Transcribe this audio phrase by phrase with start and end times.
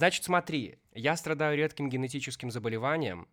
[0.00, 3.28] Значит, смотри, я страдаю редким генетическим заболеванием.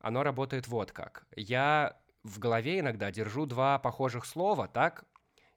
[0.00, 1.26] Оно работает вот как.
[1.36, 5.04] Я в голове иногда держу два похожих слова, так?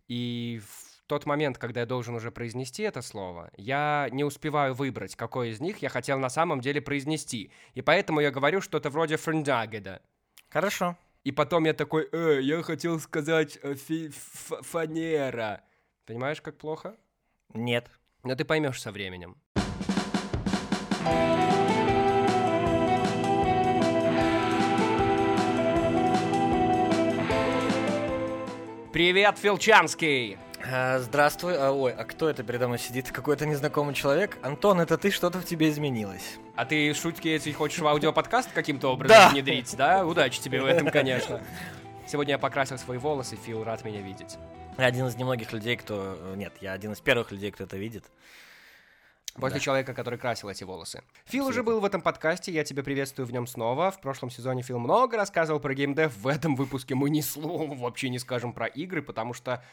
[0.09, 5.15] И в тот момент, когда я должен уже произнести это слово, я не успеваю выбрать,
[5.15, 7.53] какой из них я хотел на самом деле произнести.
[7.73, 10.01] И поэтому я говорю что-то вроде «френдагеда».
[10.49, 10.97] Хорошо.
[11.23, 15.61] И потом я такой, э, я хотел сказать э, фи- фанера.
[16.05, 16.97] Понимаешь, как плохо?
[17.53, 17.89] Нет.
[18.23, 19.37] Но ты поймешь со временем.
[28.93, 30.37] Привет, Филчанский!
[30.69, 31.55] А, здравствуй.
[31.57, 33.09] А, ой, а кто это передо мной сидит?
[33.11, 34.37] Какой-то незнакомый человек?
[34.41, 35.11] Антон, это ты?
[35.11, 36.37] Что-то в тебе изменилось.
[36.55, 39.29] А ты шутки эти хочешь в аудиоподкаст каким-то образом Да.
[39.29, 40.05] внедрить, да?
[40.05, 41.41] Удачи тебе в этом, конечно.
[42.05, 44.37] Сегодня я покрасил свои волосы, Фил рад меня видеть.
[44.77, 46.17] Я один из немногих людей, кто...
[46.19, 48.03] э, Нет, я один из первых людей, кто это видит.
[49.35, 49.59] После Да.
[49.59, 51.03] человека, который красил эти волосы.
[51.25, 51.71] Фил уже Абсолютно.
[51.73, 53.89] был в этом подкасте, я тебя приветствую в нем снова.
[53.91, 56.15] В прошлом сезоне Фил много рассказывал про геймдев.
[56.17, 59.63] В этом выпуске мы ни слова вообще не скажем про игры, потому что...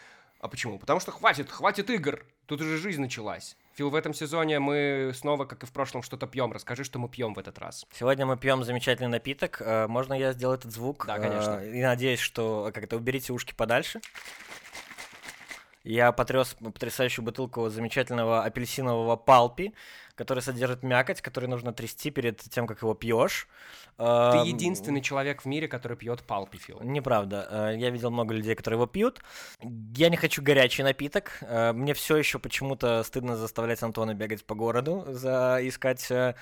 [0.41, 0.79] А почему?
[0.79, 2.25] Потому что хватит, хватит игр.
[2.47, 3.57] Тут уже жизнь началась.
[3.75, 6.53] Фил, в этом сезоне мы снова, как и в прошлом, что-то пьем.
[6.53, 7.85] Расскажи, что мы пьем в этот раз.
[7.93, 9.61] Сегодня мы пьем замечательный напиток.
[9.61, 11.05] Э, Можно я сделаю этот звук?
[11.09, 11.59] Да, конечно.
[11.61, 12.71] Э, И надеюсь, что...
[12.73, 14.01] Как это, уберите ушки подальше.
[15.89, 19.73] Я потряс потрясающую бутылку замечательного апельсинового палпи,
[20.15, 23.49] который содержит мякоть, который нужно трясти перед тем, как его пьешь.
[23.97, 26.79] Ты единственный человек в мире, который пьет палпи, Фил.
[26.83, 27.49] Неправда.
[27.51, 29.21] Э, Я видел много людей, которые его пьют.
[29.97, 31.39] Я не хочу горячий напиток.
[31.41, 36.35] Э, Мне все еще почему-то стыдно заставлять Антона бегать по городу, за искать э,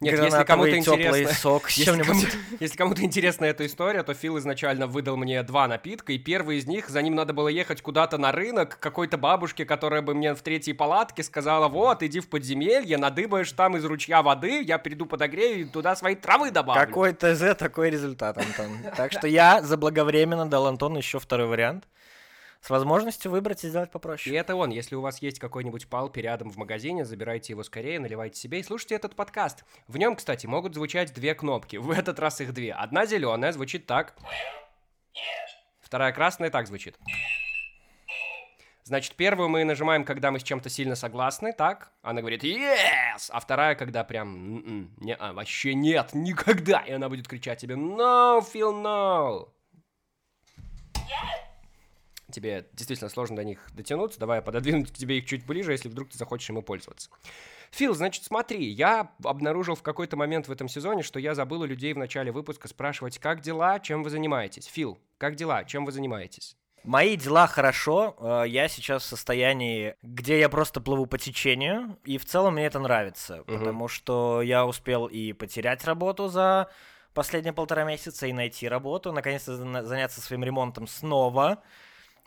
[0.00, 1.34] Нет, если кому-то интересно...
[1.34, 2.26] сок с Если кому-то,
[2.58, 6.66] если кому-то интересна эта история, то Фил изначально выдал мне два напитка, и первый из
[6.66, 10.40] них, за ним надо было ехать куда-то на рынок, какой-то бабушке, которая бы мне в
[10.40, 15.60] третьей палатке сказала, вот, иди в подземелье, надыбаешь там из ручья воды, я приду подогрею
[15.60, 16.80] и туда свои травы добавлю.
[16.80, 18.78] Какой ТЗ, такой результат, Антон.
[18.96, 21.84] Так что я заблаговременно дал Антону еще второй вариант.
[22.60, 24.36] С возможностью выбрать и сделать И попроще.
[24.36, 24.70] это он.
[24.70, 28.62] Если у вас есть какой-нибудь палпи рядом в магазине, забирайте его скорее, наливайте себе и
[28.62, 29.64] слушайте этот подкаст.
[29.88, 31.76] В нем, кстати, могут звучать две кнопки.
[31.76, 32.74] В этот раз их две.
[32.74, 34.14] Одна зеленая звучит так.
[35.80, 36.98] Вторая красная так звучит.
[38.84, 41.92] Значит, первую мы нажимаем, когда мы с чем-то сильно согласны, так?
[42.02, 47.08] Она говорит «Yes!», а вторая, когда прям «М-м, не -а, вообще нет, никогда!» И она
[47.08, 49.48] будет кричать тебе «No, Phil, no!»
[52.30, 55.88] Тебе действительно сложно до них дотянуться, давай я пододвину к тебе их чуть ближе, если
[55.88, 57.10] вдруг ты захочешь ими пользоваться.
[57.72, 61.64] Фил, значит, смотри, я обнаружил в какой-то момент в этом сезоне, что я забыл у
[61.64, 64.66] людей в начале выпуска спрашивать, как дела, чем вы занимаетесь.
[64.66, 66.56] Фил, как дела, чем вы занимаетесь?
[66.82, 68.16] Мои дела хорошо.
[68.18, 72.64] э, Я сейчас в состоянии, где я просто плыву по течению, и в целом мне
[72.66, 73.58] это нравится, Мгм.
[73.58, 76.70] потому что я успел и потерять работу за
[77.12, 81.62] последние полтора месяца, и найти работу, наконец-то заняться своим ремонтом снова.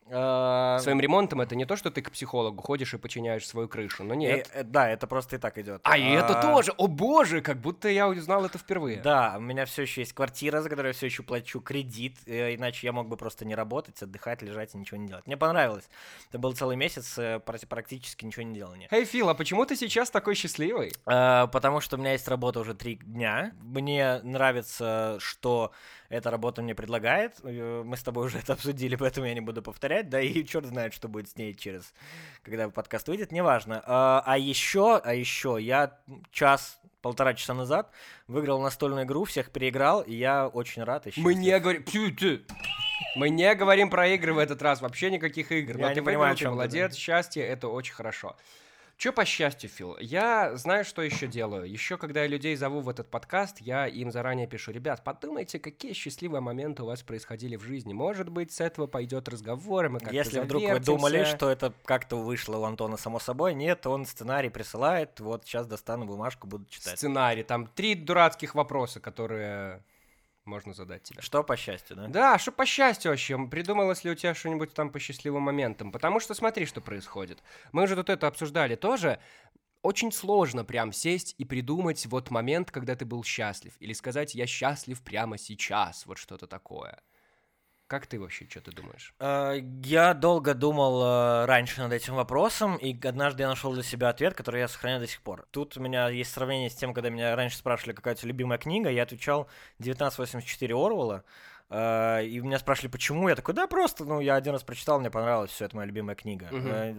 [0.08, 4.04] Э, Своим ремонтом это не то, что ты к психологу ходишь и починяешь свою крышу,
[4.04, 4.50] но и, нет.
[4.54, 5.82] э, да, это просто и так идет.
[5.84, 9.02] А, и это тоже, о боже, как будто я узнал это впервые.
[9.02, 12.56] Да, у меня все еще есть квартира, за которую я все еще плачу кредит, э,
[12.56, 15.26] иначе я мог бы просто не работать, отдыхать, лежать и ничего не делать.
[15.26, 15.90] Мне понравилось.
[16.30, 18.88] Это был целый месяц э, практи- практически ничего не делания.
[18.92, 20.92] Эй, Фил, а почему ты сейчас такой счастливый?
[21.06, 23.52] Э, Потому что у меня есть работа уже три дня.
[23.62, 25.72] Мне нравится, что
[26.10, 27.40] эта работа мне предлагает.
[27.44, 29.93] Э, Мы с тобой уже это обсудили, поэтому я не буду повторять.
[30.02, 31.94] Да и черт знает, что будет с ней через,
[32.42, 33.84] когда подкаст выйдет, неважно.
[33.86, 36.00] А а еще, а еще я
[36.32, 37.92] час полтора часа назад
[38.28, 41.06] выиграл настольную игру, всех переиграл, и я очень рад.
[41.06, 41.84] и Мы не говорим...
[43.16, 45.78] Мы не говорим про игры в этот раз, вообще никаких игр.
[45.78, 48.36] Я Но не ты понимаю, выиграл, ты молодец, счастье, это очень хорошо.
[49.04, 49.98] Че по счастью, Фил?
[50.00, 51.70] Я знаю, что еще делаю.
[51.70, 55.92] Еще когда я людей зову в этот подкаст, я им заранее пишу, ребят, подумайте, какие
[55.92, 57.92] счастливые моменты у вас происходили в жизни.
[57.92, 60.92] Может быть, с этого пойдет разговор, и мы как-то Если вдруг вы завертимся.
[60.94, 65.68] думали, что это как-то вышло у Антона само собой, нет, он сценарий присылает, вот сейчас
[65.68, 66.98] достану бумажку, буду читать.
[66.98, 69.84] Сценарий, там три дурацких вопроса, которые
[70.46, 71.22] можно задать тебе.
[71.22, 72.08] Что по счастью, да?
[72.08, 73.38] Да, что по счастью вообще?
[73.48, 75.92] Придумалось ли у тебя что-нибудь там по счастливым моментам?
[75.92, 77.42] Потому что смотри, что происходит.
[77.72, 79.20] Мы же тут это обсуждали тоже.
[79.82, 83.76] Очень сложно прям сесть и придумать вот момент, когда ты был счастлив.
[83.80, 87.02] Или сказать «я счастлив прямо сейчас», вот что-то такое.
[87.94, 89.14] Как ты вообще, что ты думаешь?
[89.20, 94.10] Э, Я долго думал э, раньше над этим вопросом, и однажды я нашел для себя
[94.10, 95.46] ответ, который я сохраняю до сих пор.
[95.52, 98.58] Тут у меня есть сравнение с тем, когда меня раньше спрашивали, какая у тебя любимая
[98.58, 99.48] книга, я отвечал
[99.78, 101.24] 1984 Орвелла.
[101.70, 103.30] Э, и меня спрашивали, почему.
[103.30, 106.16] Я такой, да просто, ну, я один раз прочитал, мне понравилось, все, это моя любимая
[106.16, 106.50] книга.
[106.52, 106.96] Э,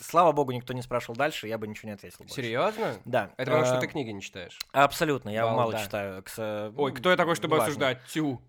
[0.00, 2.20] Слава богу, никто не спрашивал дальше, я бы ничего не ответил.
[2.20, 2.34] больше.
[2.34, 2.94] Серьезно?
[3.04, 3.30] Да.
[3.36, 4.58] Это потому что ты книги не читаешь.
[4.72, 5.84] Абсолютно, я мало Балда.
[5.84, 6.24] читаю.
[6.78, 7.68] Ой, кто я такой, чтобы неважно.
[7.72, 7.98] осуждать?
[8.06, 8.40] Тю.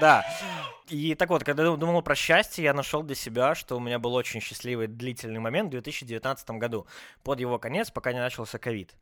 [0.00, 0.24] Да.
[0.88, 3.98] И так вот, когда я думал про счастье, я нашел для себя, что у меня
[3.98, 6.86] был очень счастливый длительный момент в 2019 году.
[7.22, 8.94] Под его конец, пока не начался ковид.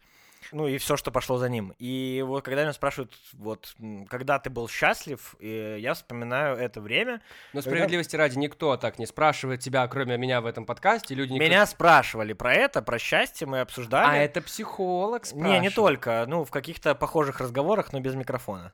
[0.53, 1.75] Ну и все, что пошло за ним.
[1.79, 3.75] И вот когда меня спрашивают, вот,
[4.09, 7.21] когда ты был счастлив, и я вспоминаю это время.
[7.53, 11.15] Но справедливости ради, никто так не спрашивает тебя, кроме меня в этом подкасте.
[11.15, 14.19] Люди не Меня спрашивали про это, про счастье, мы обсуждали.
[14.19, 15.63] А это психолог Не, спрашивает.
[15.63, 16.25] не только.
[16.29, 18.73] Ну, в каких-то похожих разговорах, но без микрофона.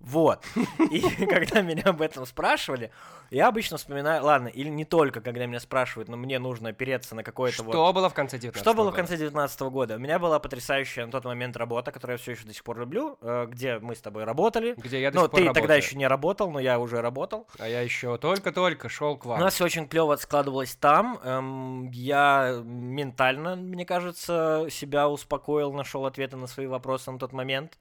[0.00, 0.42] Вот.
[0.90, 2.90] И когда меня об этом спрашивали,
[3.30, 7.22] я обычно вспоминаю, ладно, или не только, когда меня спрашивают, но мне нужно опереться на
[7.22, 7.72] какое-то вот...
[7.72, 9.96] Что было в конце 19 Что было в конце 2019 года?
[9.96, 12.80] У меня была потрясающая на тот момент работа, которую я все еще до сих пор
[12.80, 14.72] люблю, э, где мы с тобой работали.
[14.78, 15.78] Где я до Ну, сих пор ты тогда работаю.
[15.78, 17.46] еще не работал, но я уже работал.
[17.58, 19.40] А я еще только-только шел к У вам.
[19.40, 21.20] нас все очень клево складывалось там.
[21.22, 27.78] Эм, я ментально, мне кажется, себя успокоил, нашел ответы на свои вопросы на тот момент.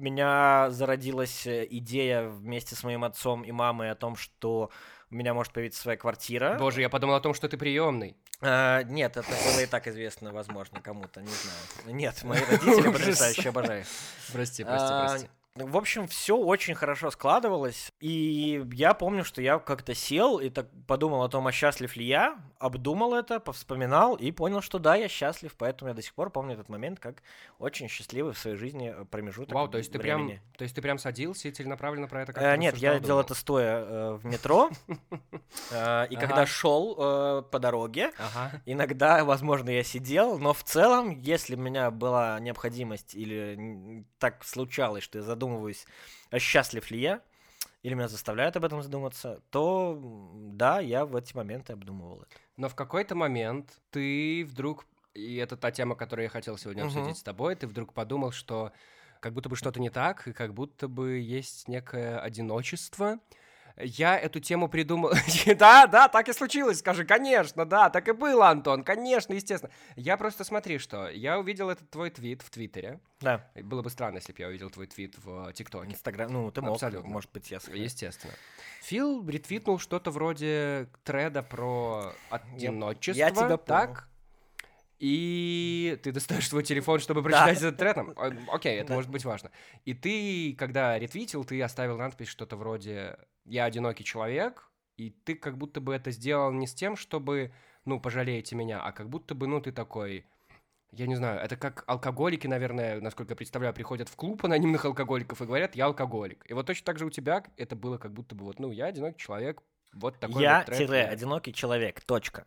[0.00, 4.70] Меня зародилась э, идея вместе с моим отцом и мамой о том, что
[5.10, 6.56] у меня может появиться своя квартира.
[6.58, 8.16] Боже, я подумал о том, что ты приемный.
[8.40, 11.96] А, нет, это было и так известно, возможно, кому-то, не знаю.
[11.96, 12.92] Нет, мои родители Ужас.
[12.98, 13.84] потрясающие, обожаю.
[14.32, 15.28] Прости, прости, А, прости.
[15.56, 17.90] В общем, все очень хорошо складывалось.
[17.98, 22.04] И я помню, что я как-то сел и так подумал о том, а счастлив ли
[22.04, 25.52] я, обдумал это, повспоминал и понял, что да, я счастлив.
[25.58, 27.22] Поэтому я до сих пор помню этот момент как
[27.58, 30.42] очень счастливый в своей жизни э, промежуток Вау, то есть ты прям, времени.
[30.56, 33.34] то есть ты прям садился и целенаправленно про это как Э, Нет, я делал это
[33.34, 34.70] стоя э, в метро.
[35.72, 38.12] Э, И когда шел э, по дороге.
[38.66, 45.02] Иногда, возможно, я сидел, но в целом, если у меня была необходимость или так случалось,
[45.02, 45.86] что я задумываюсь,
[46.30, 47.20] а счастлив ли я,
[47.82, 49.98] или меня заставляют об этом задуматься, то
[50.52, 52.30] да, я в эти моменты обдумывал это.
[52.56, 54.84] Но в какой-то момент ты вдруг,
[55.14, 56.88] и это та тема, которую я хотел сегодня Мгм.
[56.88, 58.72] обсудить с тобой, ты вдруг подумал, что
[59.20, 63.18] как будто бы что-то не так, и как будто бы есть некое одиночество.
[63.82, 65.12] Я эту тему придумал...
[65.58, 69.72] да, да, так и случилось, скажи, конечно, да, так и было, Антон, конечно, естественно.
[69.96, 73.00] Я просто смотри, что я увидел этот твой твит в Твиттере.
[73.20, 75.90] Да, Было бы странно, если бы я увидел твой твит в э, ТикТоке.
[75.92, 77.08] Инстаграм, ну, ты мог, Абсолютно.
[77.10, 77.58] может быть, я.
[77.72, 78.32] Естественно.
[78.82, 83.18] Фил ретвитнул что-то вроде треда про одиночество.
[83.18, 83.58] я тебя понял.
[83.58, 84.08] так?
[84.98, 87.96] И ты достаешь свой телефон, чтобы прочитать этот тред.
[87.96, 88.94] О- Окей, это Да.
[88.94, 89.50] может быть важно.
[89.86, 93.16] И ты, когда ретвитил, ты оставил надпись что-то вроде
[93.50, 97.52] «Я одинокий человек», и ты как будто бы это сделал не с тем, чтобы,
[97.84, 100.24] ну, пожалеете меня, а как будто бы, ну, ты такой...
[100.92, 105.40] Я не знаю, это как алкоголики, наверное, насколько я представляю, приходят в клуб анонимных алкоголиков
[105.40, 106.44] и говорят, я алкоголик.
[106.48, 108.86] И вот точно так же у тебя это было как будто бы вот, ну, я
[108.86, 112.00] одинокий человек, вот такой я вот тире одинокий человек.
[112.02, 112.44] Точка.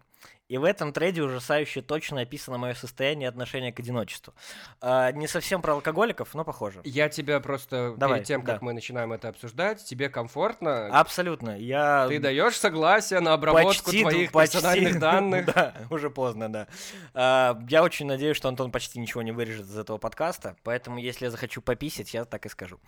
[0.49, 4.33] И в этом трейде ужасающе точно описано мое состояние и отношение к одиночеству.
[4.81, 6.81] А, не совсем про алкоголиков, но похоже.
[6.83, 8.65] Я тебя просто Давай, перед тем, как да.
[8.65, 11.57] мы начинаем это обсуждать, тебе комфортно, Абсолютно.
[11.57, 15.45] Я ты даешь согласие на обработку почти, твоих почти, персональных данных.
[15.45, 16.67] Да, уже поздно, да.
[17.13, 21.25] А, я очень надеюсь, что Антон почти ничего не вырежет из этого подкаста, поэтому если
[21.25, 22.79] я захочу пописать, я так и скажу.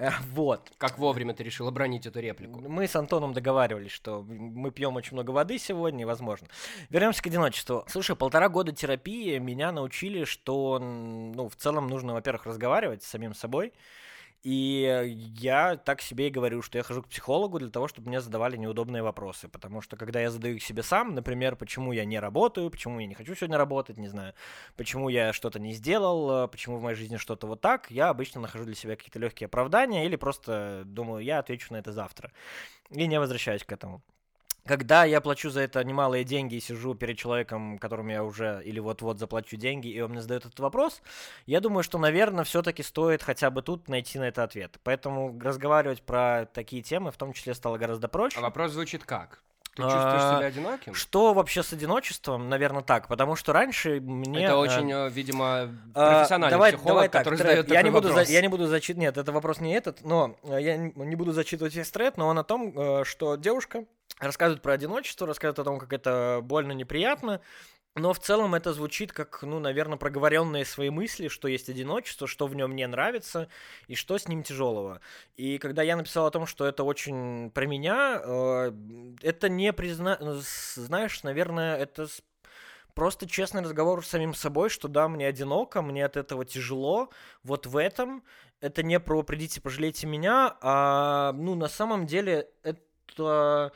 [0.00, 0.72] Э, Вот.
[0.78, 2.60] Как вовремя ты решил обронить эту реплику.
[2.60, 6.48] Мы с Антоном договаривались, что мы пьем очень много воды сегодня, возможно.
[6.88, 7.84] Вернемся к одиночеству.
[7.86, 13.34] Слушай, полтора года терапии меня научили, что, ну, в целом нужно, во-первых, разговаривать с самим
[13.34, 13.72] собой.
[14.42, 18.22] И я так себе и говорю, что я хожу к психологу для того, чтобы мне
[18.22, 19.48] задавали неудобные вопросы.
[19.48, 23.06] Потому что когда я задаю их себе сам, например, почему я не работаю, почему я
[23.06, 24.32] не хочу сегодня работать, не знаю,
[24.76, 28.40] почему я что-то не сделал, э, почему в моей жизни что-то вот так, я обычно
[28.40, 32.32] нахожу для себя какие-то легкие оправдания или просто думаю, я отвечу на это завтра.
[32.90, 34.02] И не возвращаюсь к этому.
[34.66, 38.78] Когда я плачу за это немалые деньги и сижу перед человеком, которому я уже или
[38.78, 41.02] вот-вот заплачу деньги, и он мне задает этот вопрос,
[41.46, 44.78] я думаю, что, наверное, все-таки стоит хотя бы тут найти на это ответ.
[44.84, 48.38] Поэтому разговаривать про такие темы в том числе стало гораздо проще.
[48.38, 49.42] А вопрос звучит как?
[49.76, 50.94] Ты А, чувствуешь себя одиноким?
[50.94, 52.48] Что вообще с одиночеством?
[52.48, 53.06] Наверное, так.
[53.06, 54.44] Потому что раньше мне...
[54.44, 57.48] Это э, очень, э, видимо, а, профессиональный давай, психолог, давай так, который тред.
[57.48, 58.26] задает я такой не буду вопрос.
[58.26, 59.00] За, я не буду зачитывать...
[59.00, 62.38] Нет, это вопрос не этот, но э, я не буду зачитывать весь тред, но он
[62.38, 63.84] о том, что девушка
[64.20, 67.40] рассказывает про одиночество, рассказывает о том, как это больно, неприятно,
[67.96, 72.46] но в целом это звучит как, ну, наверное, проговоренные свои мысли, что есть одиночество, что
[72.46, 73.48] в нем не нравится
[73.88, 75.00] и что с ним тяжелого.
[75.36, 78.72] И когда я написал о том, что это очень про меня, э,
[79.22, 80.18] это не призна...
[80.20, 82.06] Знаешь, наверное, это
[82.94, 87.10] просто честный разговор с самим собой, что да, мне одиноко, мне от этого тяжело,
[87.42, 88.22] вот в этом
[88.60, 93.72] это не про «придите, пожалейте меня», а, ну, на самом деле это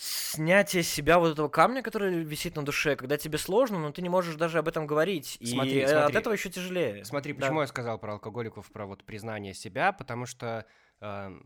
[0.00, 4.08] снятие себя вот этого камня, который висит на душе, когда тебе сложно, но ты не
[4.08, 5.38] можешь даже об этом говорить.
[5.44, 5.96] Смотри, и смотри.
[6.06, 7.04] от этого еще тяжелее.
[7.04, 7.40] Смотри, Да.
[7.40, 10.64] почему я сказал про алкоголиков, про вот признание себя, потому что
[11.02, 11.38] э,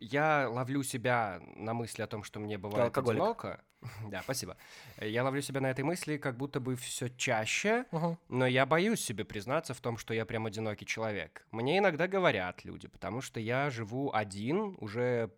[0.00, 3.20] я ловлю себя на мысли о том, что мне бывает алкоголик.
[3.20, 3.60] одиноко.
[4.10, 4.56] Да, спасибо.
[5.00, 7.84] Я ловлю себя на этой мысли как будто бы все чаще,
[8.28, 11.46] но я боюсь себе признаться в том, что я прям одинокий человек.
[11.52, 15.30] Мне иногда говорят люди, потому что я живу один уже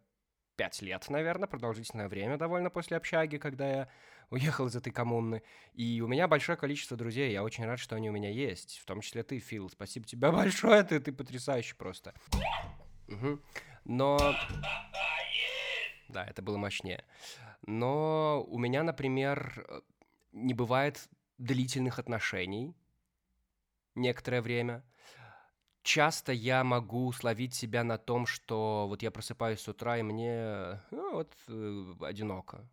[0.60, 3.88] пять лет, наверное, продолжительное время довольно после общаги, когда я
[4.30, 5.42] уехал из этой коммуны.
[5.72, 8.84] И у меня большое количество друзей, я очень рад, что они у меня есть, в
[8.84, 9.70] том числе ты, Фил.
[9.70, 12.12] Спасибо тебе большое, ты, ты потрясающий просто.
[13.08, 13.40] Мгм.
[13.86, 14.18] Но...
[16.08, 17.06] Да, это было мощнее.
[17.66, 19.80] Но у меня, например, э,
[20.32, 22.76] не бывает длительных отношений
[23.94, 24.84] некоторое время.
[25.82, 30.82] Часто я могу словить себя на том, что вот я просыпаюсь с утра, и мне
[30.90, 32.68] ну, вот э, одиноко,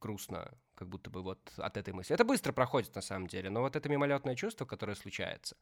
[0.00, 2.14] грустно, как будто бы вот от этой мысли.
[2.14, 5.56] Это быстро проходит на самом деле, но вот это мимолетное чувство, которое случается.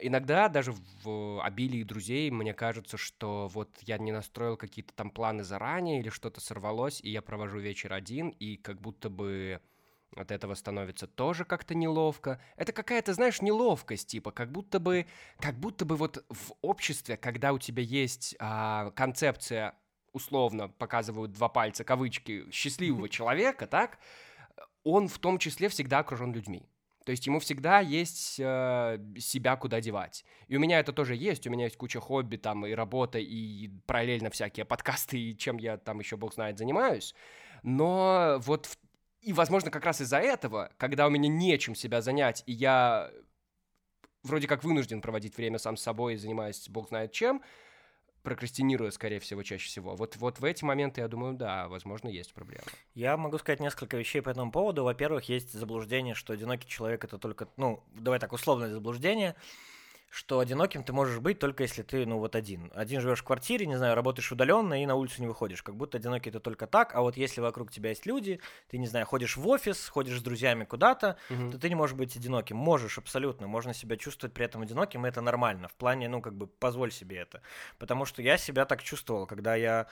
[0.00, 0.72] Иногда даже
[1.02, 6.08] в обилии друзей мне кажется, что вот я не настроил какие-то там планы заранее или
[6.08, 9.60] что-то сорвалось, и я провожу вечер один, и как будто бы
[10.16, 12.40] от этого становится тоже как-то неловко.
[12.56, 15.06] Это какая-то, знаешь, неловкость, типа, как будто бы,
[15.38, 19.74] как будто бы вот в обществе, когда у тебя есть а, концепция,
[20.12, 23.98] условно показывают два пальца, кавычки, счастливого человека, так,
[24.84, 26.68] он в том числе всегда окружен людьми.
[27.04, 30.24] То есть ему всегда есть э, себя куда девать.
[30.46, 31.46] И у меня это тоже есть.
[31.46, 35.78] У меня есть куча хобби, там, и работа, и параллельно всякие подкасты, и чем я
[35.78, 37.14] там еще, бог знает, занимаюсь.
[37.64, 38.78] Но вот, в-
[39.22, 43.10] и, возможно, как раз из-за этого, когда у меня нечем себя занять, и я
[44.22, 47.42] вроде как вынужден проводить время сам с собой, занимаясь бог знает чем,
[48.22, 49.96] прокрастинируя, скорее всего, чаще всего.
[49.96, 52.64] Вот, вот в эти моменты, я думаю, да, возможно, есть проблема.
[52.94, 54.84] Я могу сказать несколько вещей по этому поводу.
[54.84, 59.34] Во-первых, есть заблуждение, что одинокий человек это только, ну, давай так, условное заблуждение,
[60.12, 62.70] что одиноким ты можешь быть только если ты, ну, вот один.
[62.74, 65.62] Один живешь в квартире, не знаю, работаешь удаленно и на улицу не выходишь.
[65.62, 68.38] Как будто одинокий это только так, а вот если вокруг тебя есть люди,
[68.68, 71.52] ты, не знаю, ходишь в офис, ходишь с друзьями куда-то, Мгм.
[71.52, 72.58] то ты не можешь быть одиноким.
[72.58, 73.46] Можешь, абсолютно.
[73.46, 75.68] Можно себя чувствовать при этом одиноким, и это нормально.
[75.68, 77.40] В плане, ну, как бы, позволь себе это.
[77.78, 79.86] Потому что я себя так чувствовал, когда я...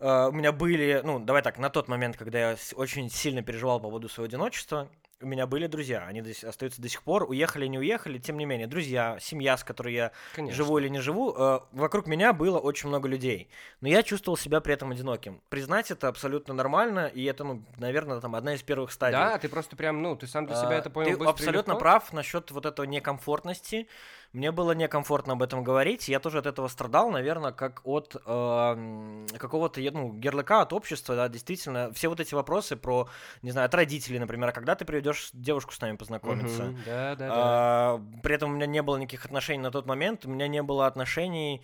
[0.00, 3.80] э, у меня были, ну, давай так, на тот момент, когда я очень сильно переживал
[3.80, 4.88] по поводу своего одиночества,
[5.22, 8.44] у меня были друзья, они до остаются до сих пор, уехали, не уехали, тем не
[8.44, 10.56] менее, друзья, семья, с которой я Конечно.
[10.56, 13.48] живу или не живу, э, вокруг меня было очень много людей,
[13.80, 15.40] но я чувствовал себя при этом одиноким.
[15.48, 19.18] Признать это абсолютно нормально, и это, ну, наверное, там одна из первых стадий.
[19.18, 22.12] Да, ты просто прям, ну, ты сам для себя А, это понял Ты абсолютно прав
[22.12, 23.88] насчет вот этого некомфортности.
[24.32, 26.08] Мне было некомфортно об этом говорить.
[26.08, 31.14] Я тоже от этого страдал, наверное, как от э, какого-то ну, ярлыка от общества.
[31.16, 33.08] Да, действительно, все вот эти вопросы про,
[33.42, 36.62] не знаю, от родителей, например, а когда ты приведешь девушку с нами познакомиться.
[36.64, 37.34] Мгм, Да, да, да.
[37.34, 40.24] А, При этом у меня не было никаких отношений на тот момент.
[40.24, 41.62] У меня не было отношений.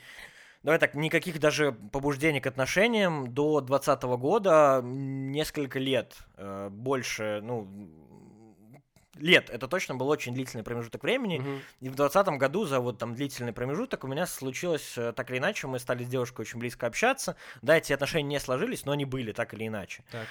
[0.63, 6.17] Давай так, никаких даже побуждений к отношениям до 2020 года несколько лет.
[6.37, 7.67] э, Больше, ну,
[9.21, 9.51] лет.
[9.51, 11.39] Это точно был очень длительный промежуток времени.
[11.39, 11.61] Мгм.
[11.81, 15.39] И в 2020 году за вот там длительный промежуток у меня случилось э, так или
[15.39, 17.37] иначе, мы стали с девушкой очень близко общаться.
[17.63, 20.05] Да, эти отношения не сложились, но они были так или иначе.
[20.11, 20.27] Так.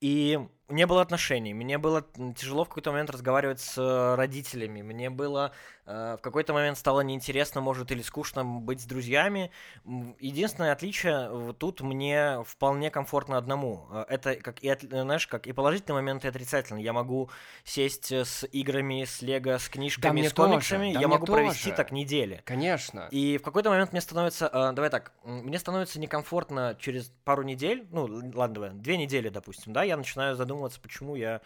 [0.00, 1.52] И не было отношений.
[1.54, 2.04] Мне было
[2.36, 4.82] тяжело в какой-то момент разговаривать с э, родителями.
[4.82, 5.52] Мне было
[5.84, 9.50] э, в какой-то момент стало неинтересно, может, или скучно быть с друзьями.
[10.18, 13.86] Единственное отличие вот тут мне вполне комфортно одному.
[13.90, 16.82] Э, Это как и э, знаешь, как и положительный момент, и отрицательный.
[16.82, 17.30] Я могу
[17.64, 20.86] сесть э, с играми, с лего, с книжками, мне с комиксами.
[20.86, 21.76] тоже, да я могу провести тоже.
[21.76, 22.40] так недели.
[22.44, 23.08] Конечно.
[23.10, 27.86] И в какой-то момент мне становится, э, давай так, мне становится некомфортно через пару недель,
[27.90, 28.04] ну,
[28.34, 31.40] ладно, давай, две недели, допустим, да, я начинаю задумываться, почему я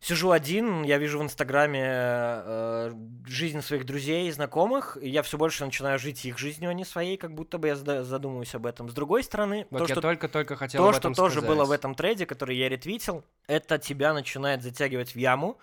[0.00, 2.92] сижу один, я вижу в Инстаграме э,
[3.26, 6.84] жизнь своих друзей и знакомых, и я все больше начинаю жить их жизнью, а не
[6.84, 8.88] своей, как будто бы я задумываюсь об этом.
[8.88, 11.56] С другой стороны, Вот то, я что только-только хотел то, что тоже сказать.
[11.56, 15.58] было в этом трейде, который я ретвитил, это тебя начинает затягивать в яму,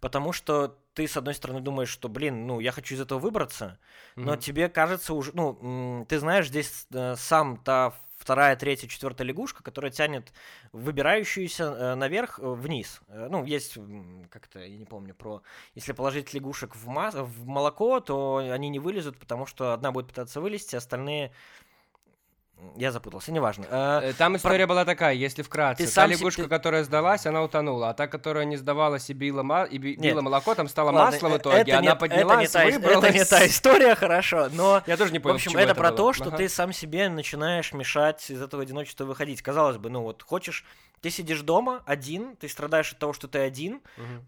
[0.00, 3.78] потому что ты, с одной стороны, думаешь, что, блин, ну, я хочу из этого выбраться,
[4.16, 4.40] но Мгм.
[4.40, 9.90] тебе кажется уже, ну, ты знаешь, здесь э, сам та вторая, третья, четвертая лягушка, которая
[9.90, 10.32] тянет
[10.72, 13.00] выбирающуюся э, наверх, э, вниз.
[13.08, 13.78] Э, Ну, есть
[14.30, 15.42] как-то, я не помню, про...
[15.74, 20.08] Если положить лягушек в, ма- в молоко, то они не вылезут, потому что одна будет
[20.08, 21.32] пытаться вылезти, остальные
[22.76, 23.66] Я запутался, неважно.
[23.70, 25.84] А, Э, Там история была такая, если вкратце.
[25.84, 29.42] Ты Та лягушка, ты- которая сдалась, она утонула, а та, которая не сдавалась и била,
[29.42, 31.86] ма- и би- била молоко, там стало ладно, масло в э, итоге, это она не-
[31.88, 33.04] это поднялась, не та, выбралась.
[33.04, 34.82] Это не та история, хорошо, но...
[34.86, 35.96] Я тоже не В понял, к общем, чему это, про было.
[35.96, 36.36] то, что Ага.
[36.38, 39.42] ты сам себе начинаешь мешать из этого одиночества выходить.
[39.42, 40.64] Казалось бы, ну вот хочешь,
[41.00, 43.80] ты сидишь дома один, ты страдаешь от того, что ты один.
[43.96, 44.26] Мгм.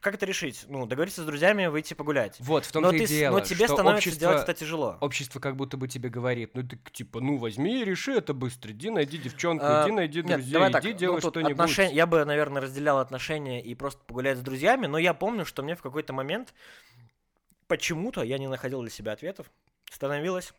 [0.00, 0.64] Как это решить?
[0.68, 2.36] Ну, договориться с друзьями, выйти погулять.
[2.40, 4.98] Вот, в Но, том-то ты, и с- дело, но тебе становится общество, сделать это тяжело.
[5.00, 8.72] общество как будто бы тебе говорит, ну ты типа, ну возьми и реши это быстро,
[8.72, 11.52] иди найди девчонку, А, иди найди Нет, друзей, давай иди так, делай ну, тут что-нибудь.
[11.52, 15.62] отношения- Я бы, наверное, разделял отношения и просто погулять с друзьями, но я помню, что
[15.62, 16.52] мне в какой-то момент
[17.66, 19.50] почему-то я не находил для себя ответов.
[19.90, 20.52] Становилось...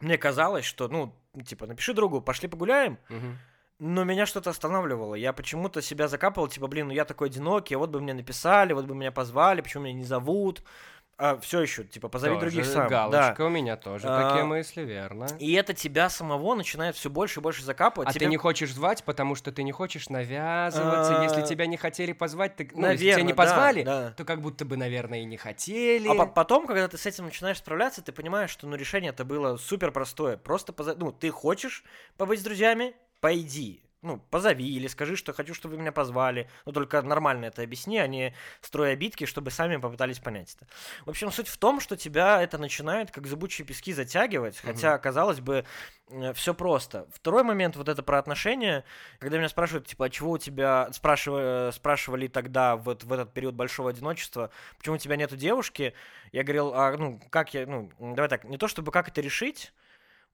[0.00, 1.14] Мне казалось, что, ну,
[1.46, 3.38] типа, напиши другу, пошли погуляем, Мгм.
[3.78, 5.14] Но меня что-то останавливало.
[5.14, 8.86] Я почему-то себя закапывал, типа, блин, ну я такой одинокий, вот бы мне написали, вот
[8.86, 10.62] бы меня позвали, почему меня не зовут.
[11.18, 12.88] А все еще, типа, позови Тоже других сам.
[12.88, 13.08] Да.
[13.08, 15.26] Галочка, у меня тоже А, такие мысли, верно.
[15.38, 18.10] И это тебя самого начинает все больше и больше закапывать.
[18.10, 21.22] А Тебе- ты не хочешь звать, потому что ты не хочешь навязываться.
[21.22, 24.10] Если А, тебя не хотели позвать, ты, ну, если тебя не да, позвали, да.
[24.10, 26.06] то как будто бы, наверное, и не хотели.
[26.06, 29.24] А по- потом, когда ты с этим начинаешь справляться, ты понимаешь, что ну, решение это
[29.24, 30.36] было супер простое.
[30.36, 30.94] Просто поза...
[30.98, 31.82] ну, ты хочешь
[32.18, 33.82] побыть с друзьями, пойди.
[34.02, 36.48] Ну, позови или скажи, что хочу, чтобы вы меня позвали.
[36.64, 40.68] Но только нормально это объясни, а не строй обидки, чтобы сами попытались понять это.
[41.06, 45.40] В общем, суть в том, что тебя это начинает как зубучие пески затягивать, хотя, казалось
[45.40, 45.64] бы,
[46.34, 47.08] все просто.
[47.12, 48.84] Второй момент, вот это про отношения,
[49.18, 53.56] когда меня спрашивают, типа, а чего у тебя, спрашивали, спрашивали тогда вот в этот период
[53.56, 55.94] большого одиночества, почему у тебя нету девушки,
[56.30, 59.72] я говорил, а, ну, как я, ну, давай так, не то чтобы как это решить,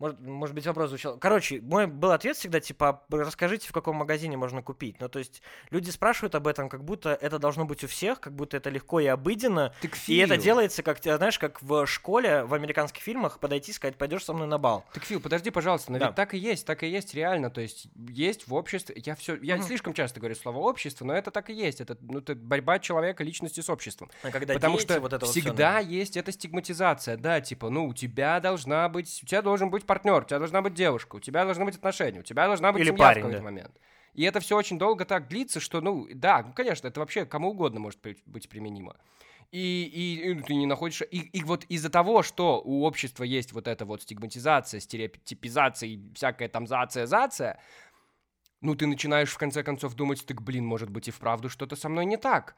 [0.03, 1.17] может, может быть, вопрос звучал.
[1.19, 5.01] Короче, мой был ответ всегда, типа, «А расскажите, в каком магазине можно купить.
[5.01, 8.35] Ну, то есть, люди спрашивают об этом, как будто это должно быть у всех, как
[8.35, 9.73] будто это легко и обыденно.
[9.81, 13.71] Так, И это Фил, делается, как, ты знаешь, как в школе, в американских фильмах, подойти
[13.71, 14.85] и сказать, пойдешь со мной на бал.
[14.93, 16.07] Так, Фил, подожди, пожалуйста, но Да.
[16.09, 19.37] ведь так и есть, так и есть реально, то есть есть в обществе, я все,
[19.37, 19.65] я Мгм.
[19.65, 23.23] слишком часто говорю слово общество, но это так и есть, это, ну, это борьба человека,
[23.23, 24.11] личности с обществом.
[24.25, 25.79] А когда Потому дети, что вот это вот всегда да.
[25.79, 30.23] есть эта стигматизация, да, типа, ну, у тебя должна быть, у тебя должен быть партнер,
[30.23, 32.89] у тебя должна быть девушка, у тебя должны быть отношения, у тебя должна быть Или
[32.89, 33.45] семья парень, в какой-то да.
[33.45, 33.81] момент.
[34.15, 37.51] И это все очень долго так длится, что, ну, да, ну, конечно, это вообще кому
[37.51, 38.97] угодно может быть применимо.
[39.51, 41.03] И, и, и ты не находишь...
[41.03, 46.01] И, и вот из-за того, что у общества есть вот эта вот стигматизация, стереотипизация и
[46.15, 47.61] всякая там зация-зация,
[48.63, 51.91] ну, ты начинаешь в конце концов думать, так, блин, может быть и вправду что-то со
[51.91, 52.57] мной не так.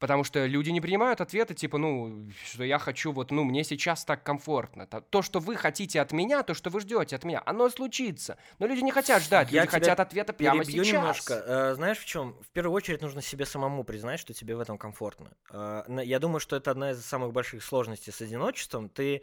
[0.00, 4.04] Потому что люди не принимают ответы, типа, ну, что я хочу, вот, ну, мне сейчас
[4.06, 4.86] так комфортно.
[4.86, 8.38] То, то, что вы хотите от меня, то, что вы ждете от меня, оно случится.
[8.58, 10.86] Но люди не хотят ждать, Я люди хотят ответа прямо сейчас.
[10.86, 11.34] немножко.
[11.46, 12.34] Э, знаешь в чем?
[12.40, 15.32] В первую очередь нужно себе самому признать, что тебе в этом комфортно.
[15.50, 18.88] Э, я думаю, что это одна из самых больших сложностей с одиночеством.
[18.88, 19.20] Ты,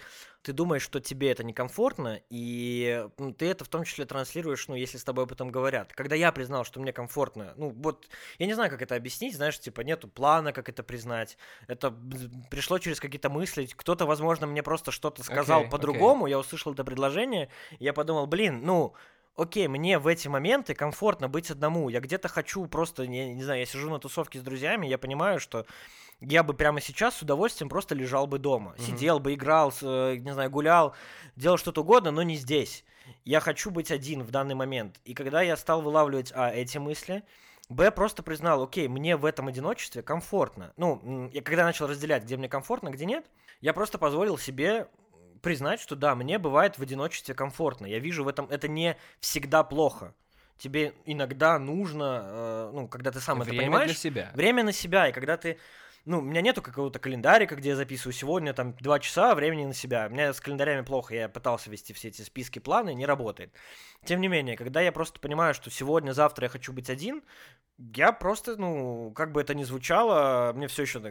[0.47, 4.75] ты думаешь, что тебе это некомфортно, и ну, ты это в том числе транслируешь, ну,
[4.75, 5.91] если с тобой об этом говорят.
[5.91, 8.07] Когда я признал, что мне комфортно, ну, вот,
[8.39, 11.37] я не знаю, как это объяснить, знаешь, типа, нету плана, как это признать.
[11.67, 11.93] Это
[12.49, 13.65] пришло через какие-то мысли.
[13.75, 18.61] Кто-то, возможно, мне просто что-то сказал Окей, по-другому, я услышал это предложение, я подумал, блин,
[18.63, 18.93] ну,
[19.37, 21.89] окей, мне в эти моменты комфортно быть одному.
[21.89, 25.39] Я где-то хочу просто, не, не знаю, я сижу на тусовке с друзьями, я понимаю,
[25.39, 25.65] что
[26.19, 28.71] я бы прямо сейчас с удовольствием просто лежал бы дома.
[28.71, 28.83] Мгм.
[28.83, 30.95] Сидел бы, играл, э, не знаю, гулял,
[31.35, 32.83] делал что-то угодно, но не здесь.
[33.23, 34.99] Я хочу быть один в данный момент.
[35.05, 37.23] И когда я стал вылавливать, а, эти мысли,
[37.69, 40.73] Б просто признал, окей, мне в этом одиночестве комфортно.
[40.77, 43.25] Ну, я когда начал разделять, где мне комфортно, где нет,
[43.61, 44.87] я просто позволил себе
[45.41, 47.85] признать, что да, мне бывает в одиночестве комфортно.
[47.85, 50.13] Я вижу в этом, это не всегда плохо.
[50.57, 54.31] Тебе иногда нужно, э, ну, когда ты сам это Время понимаешь, для себя.
[54.33, 55.59] время на себя, и когда ты
[56.07, 59.73] ну, у меня нету какого-то календарика, где я записываю сегодня там два часа времени на
[59.73, 60.07] себя.
[60.09, 63.51] У меня с календарями плохо, я пытался вести все эти списки, планы, не работает.
[64.05, 67.23] Тем не менее, когда я просто понимаю, что сегодня, завтра я хочу быть один,
[67.77, 71.01] я просто, ну, как бы это ни звучало, мне все еще,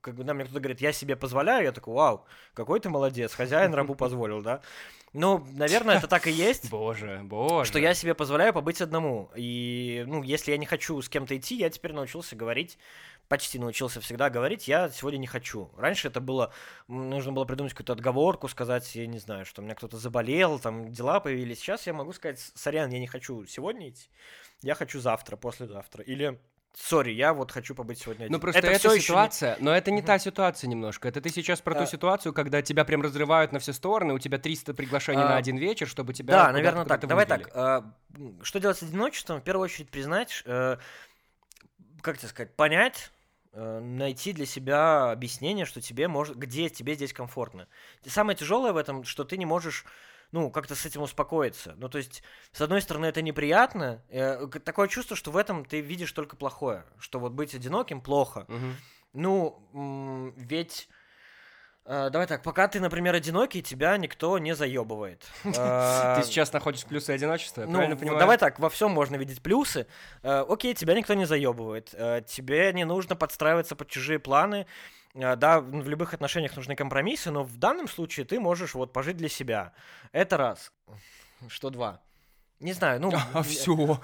[0.00, 3.94] когда мне кто-то говорит, я себе позволяю, я такой, вау, какой ты молодец, хозяин рабу
[3.94, 4.62] позволил, да?
[5.12, 6.70] Ну, наверное, это так и есть.
[6.70, 7.68] Боже, боже.
[7.68, 9.30] Что я себе позволяю побыть одному.
[9.34, 12.78] И, ну, если я не хочу с кем-то идти, я теперь научился говорить,
[13.30, 15.70] почти научился всегда говорить, я сегодня не хочу.
[15.78, 16.52] Раньше это было,
[16.88, 20.90] нужно было придумать какую-то отговорку, сказать, я не знаю, что у меня кто-то заболел, там
[20.92, 21.60] дела появились.
[21.60, 24.08] Сейчас я могу сказать, сорян, я не хочу сегодня идти,
[24.62, 26.02] я хочу завтра, послезавтра.
[26.04, 26.38] Или
[26.72, 28.32] Сори, я вот хочу побыть сегодня один.
[28.32, 30.06] Ну просто это, всё ещё не- ситуация, но это не Мгм.
[30.06, 31.08] та ситуация немножко.
[31.08, 31.80] Это ты сейчас про А.
[31.80, 35.38] ту ситуацию, когда тебя прям разрывают на все стороны, у тебя 300 приглашений на А.
[35.38, 37.04] один вечер, чтобы тебя Да, наверное, так.
[37.08, 37.44] Давай вывели.
[37.44, 37.84] так.
[38.16, 39.40] м, Что делать с одиночеством?
[39.40, 40.76] В первую очередь признать, э,
[42.02, 43.19] как тебе сказать, понять, э,
[43.52, 47.66] найти для себя объяснение, что тебе может, где тебе здесь комфортно.
[48.06, 49.84] Самое тяжелое в этом, что ты не можешь
[50.32, 51.74] ну, как-то с этим успокоиться.
[51.78, 54.02] Ну, то есть, с одной стороны, это неприятно.
[54.08, 56.84] Э, такое чувство, что в этом ты видишь только плохое.
[56.98, 58.44] Что вот быть одиноким плохо.
[58.48, 58.76] Мгм.
[59.12, 60.88] Ну, ведь...
[61.84, 65.26] э, давай так, пока ты, например, одинокий, тебя никто не заебывает.
[65.44, 68.18] Э, Ты сейчас находишь плюсы одиночества, ну, правильно понимаю?
[68.18, 69.86] давай так, во всем можно видеть плюсы.
[70.22, 71.90] Э, окей, тебя никто не заебывает.
[71.94, 74.66] Э, тебе не нужно подстраиваться под чужие планы.
[75.14, 79.16] Э, да, в любых отношениях нужны компромиссы, но в данном случае ты можешь вот пожить
[79.16, 79.72] для себя.
[80.12, 80.72] Это раз.
[81.48, 82.00] Что два?
[82.60, 83.12] Не знаю, ну...
[83.32, 84.00] А, все.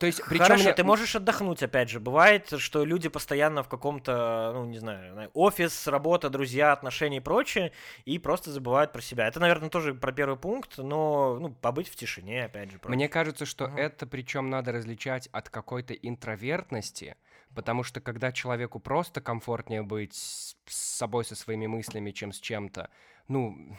[0.00, 2.00] То есть, причем Хорошо, ты можешь отдохнуть, опять же.
[2.00, 7.72] Бывает, что люди постоянно в каком-то, ну, не знаю, офис, работа, друзья, отношения и прочее,
[8.06, 9.28] и просто забывают про себя.
[9.28, 12.78] Это, наверное, тоже про первый пункт, но, ну, побыть в тишине, опять же.
[12.78, 12.96] просто.
[12.96, 13.76] Мне кажется, что Мгм.
[13.76, 17.16] это причем надо различать от какой-то интровертности,
[17.54, 22.88] потому что когда человеку просто комфортнее быть с собой, со своими мыслями, чем с чем-то,
[23.28, 23.76] ну,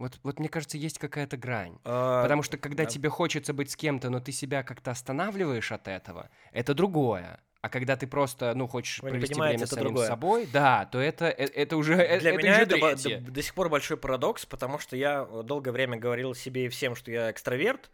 [0.00, 1.78] вот, вот мне кажется, есть какая-то грань.
[1.84, 2.90] А, Потому что когда да.
[2.90, 7.38] тебе хочется быть с кем-то, но ты себя как-то останавливаешь от этого, это другое.
[7.62, 10.06] А когда ты просто, ну, хочешь Вы провести время это самим другое.
[10.08, 13.20] собой, да, то это, э- это уже, э- Для это меня уже это третье.
[13.20, 16.96] до, до сих пор большой парадокс, потому что я долгое время говорил себе и всем,
[16.96, 17.90] что я экстраверт,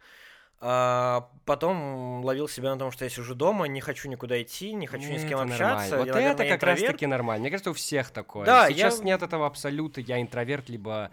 [0.59, 4.87] а потом ловил себя на том, что я сижу дома, не хочу никуда идти, не
[4.87, 5.97] хочу ни с кем это общаться.
[5.97, 6.93] Вот я, это как раз интроверт.
[6.93, 7.41] таки нормально.
[7.41, 8.45] Мне кажется, у всех такое.
[8.45, 11.11] Да, Сейчас я- нет этого абсолюта, я интроверт, либо,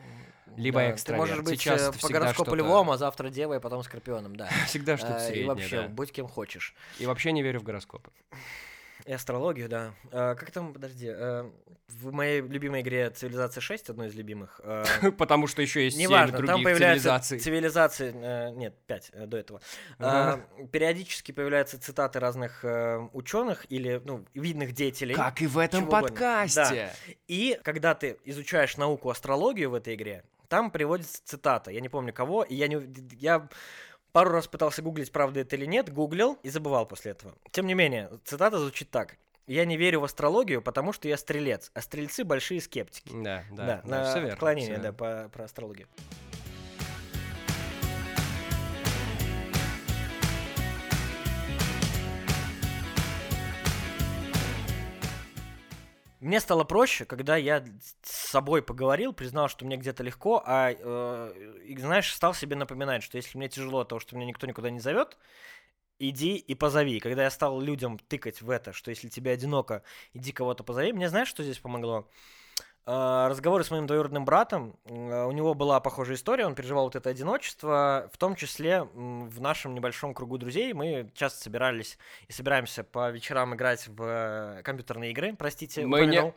[0.57, 1.29] либо Да, экстраверт.
[1.29, 3.83] Ты можешь быть Сейчас э, по всегда гороскопу что-то- львом, а завтра девой, а потом
[3.83, 4.49] скорпионом, да.
[4.67, 5.89] Всегда что-то А, среднее, И вообще, да.
[5.89, 6.75] будь кем хочешь.
[6.99, 8.11] И вообще не верю в гороскопы.
[9.07, 9.93] И астрологию, да.
[10.13, 11.51] А, как там, подожди, э,
[11.89, 14.85] в моей любимой игре Цивилизация 6, одной из любимых, э,
[15.19, 17.39] Потому что еще есть Неважно, там цивилизаций.
[17.39, 19.61] цивилизации, э, нет, пять э, до этого.
[19.99, 20.41] А,
[20.73, 22.65] периодически появляются цитаты разных
[23.13, 25.15] ученых или ну, видных деятелей.
[25.15, 26.91] Как и в этом подкасте.
[27.29, 31.71] И когда ты изучаешь науку астрологию в этой игре, там приводится цитата.
[31.71, 32.81] Я не помню кого, и я не.
[33.17, 33.49] Я
[34.13, 37.35] пару раз пытался гуглить, правда это или нет, гуглил и забывал после этого.
[37.51, 39.17] Тем не менее, цитата звучит так.
[39.47, 43.11] Я не верю в астрологию, потому что я стрелец, а стрельцы большие скептики.
[43.13, 44.93] Да, да, Да, да, на всё верно, отклонение, да, верно.
[44.95, 45.87] по, про астрологию.
[56.25, 57.63] Мне стало проще, когда я
[58.03, 63.03] с собой поговорил, признал, что мне где-то легко, а, э, и, знаешь, стал себе напоминать,
[63.03, 65.19] что если мне тяжело от того, что меня никто никуда не зовет,
[65.99, 66.99] иди и позови.
[66.99, 69.83] Когда я стал людям тыкать в это, что если тебе одиноко,
[70.15, 72.09] иди кого-то позови, мне знаешь, что здесь помогло?
[72.87, 76.97] Э, Разговоры с моим двоюродным братом, э, у него была похожая история, он переживал вот
[76.97, 82.85] это одиночество, в том числе в нашем небольшом кругу друзей мы часто собирались и собираемся
[82.85, 86.35] по вечерам играть в э, компьютерные игры, простите, Мы не-.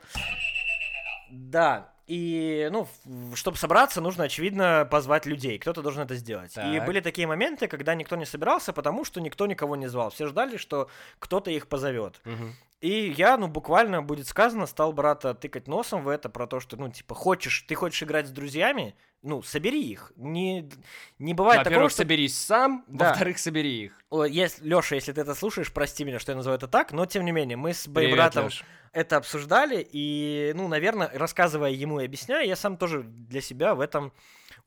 [1.30, 2.88] Да, и, ну,
[3.36, 5.60] чтобы собраться, нужно, очевидно, позвать людей.
[5.60, 6.54] Кто-то должен это сделать.
[6.54, 6.86] И Так.
[6.86, 10.10] были такие моменты, когда никто не собирался, потому что никто никого не звал.
[10.10, 12.22] Все ждали, что кто-то их позовет.
[12.24, 12.56] Мгм.
[12.80, 16.78] И я, ну, буквально, будет сказано, стал брата тыкать носом в это, про то, что,
[16.78, 20.12] ну, типа, хочешь, ты хочешь играть с друзьями, ну, собери их.
[20.16, 20.70] Не,
[21.18, 21.98] не бывает такого, Во-первых, что...
[22.04, 23.10] соберись сам, Да.
[23.10, 24.00] во-вторых, собери их.
[24.12, 27.32] Леша, если ты это слушаешь, прости меня, что я называю это так, но, тем не
[27.32, 28.64] менее, мы с братом Лёш.
[28.94, 33.80] это обсуждали, и, ну, наверное, рассказывая ему и объясняя, я сам тоже для себя в
[33.82, 34.14] этом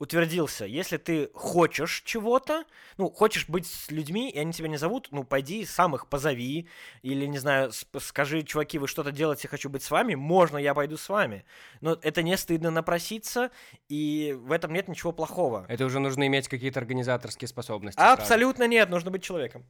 [0.01, 0.65] утвердился.
[0.65, 2.65] Если ты хочешь чего-то,
[2.97, 6.69] ну, хочешь быть с людьми, и они тебя не зовут, ну, пойди сам их позови,
[7.03, 10.97] или, не знаю, скажи, чуваки, вы что-то делаете, хочу быть с вами, можно, я пойду
[10.97, 11.45] с вами.
[11.83, 13.51] Но это не стыдно напроситься,
[13.91, 15.67] и в этом нет ничего плохого.
[15.69, 17.99] Это уже нужно иметь какие-то организаторские способности.
[18.01, 18.23] сразу.
[18.23, 19.67] Абсолютно нет, нужно быть человеком.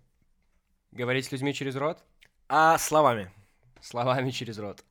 [0.92, 2.04] Говорить с людьми через рот?
[2.48, 3.32] А словами?
[3.80, 4.84] Словами через рот.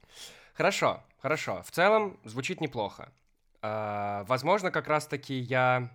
[0.53, 1.63] Хорошо, хорошо.
[1.65, 3.13] В целом звучит неплохо.
[3.61, 5.91] А, возможно, как раз-таки я...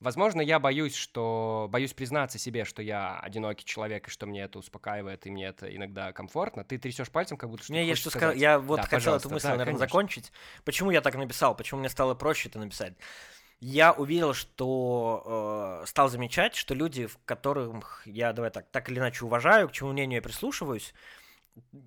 [0.00, 1.68] Возможно, я боюсь, что...
[1.70, 5.74] Боюсь признаться себе, что я одинокий человек, и что мне это успокаивает, и мне это
[5.74, 6.64] иногда комфортно.
[6.64, 8.36] Ты трясешь пальцем, как будто что Мне есть что сказать.
[8.36, 8.40] сказать.
[8.42, 9.86] Я вот Да, хотел эту мысль, да, наверное, конечно.
[9.86, 10.32] закончить.
[10.64, 11.56] Почему я так написал?
[11.56, 12.94] Почему мне стало проще это написать?
[13.58, 18.98] Я увидел, что э, стал замечать, что люди, в которых я, давай так, так или
[18.98, 20.92] иначе уважаю, к чему мнению я прислушиваюсь,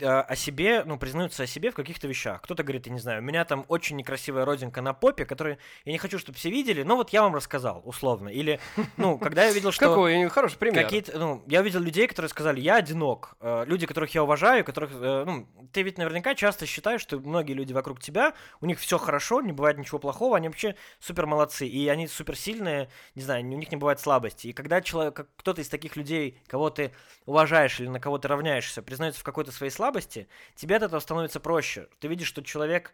[0.02, 2.42] о себе, ну, признаются о себе в каких-то вещах.
[2.42, 5.92] Кто-то говорит, я не знаю, у меня там очень некрасивая родинка на попе, которую я
[5.92, 8.30] не хочу, чтобы все видели, но вот я вам рассказал, условно.
[8.30, 8.60] Или,
[8.98, 9.90] ну, когда я видел, что...
[9.90, 10.84] Какой хороший пример.
[10.84, 13.36] Какие-то, ну, я видел людей, которые сказали, я одинок.
[13.40, 17.54] Э, люди, которых я уважаю, которых, э, ну, ты ведь наверняка часто считаешь, что многие
[17.54, 21.68] люди вокруг тебя, у них все хорошо, не бывает ничего плохого, они вообще супер молодцы,
[21.68, 24.48] и они супер сильные, не знаю, у них не бывает слабости.
[24.48, 26.92] И когда человек, кто-то из таких людей, кого ты
[27.26, 31.40] уважаешь или на кого ты равняешься, признается в какой-то своей слабости, тебе от этого становится
[31.40, 31.88] проще.
[32.00, 32.94] Ты видишь, что человек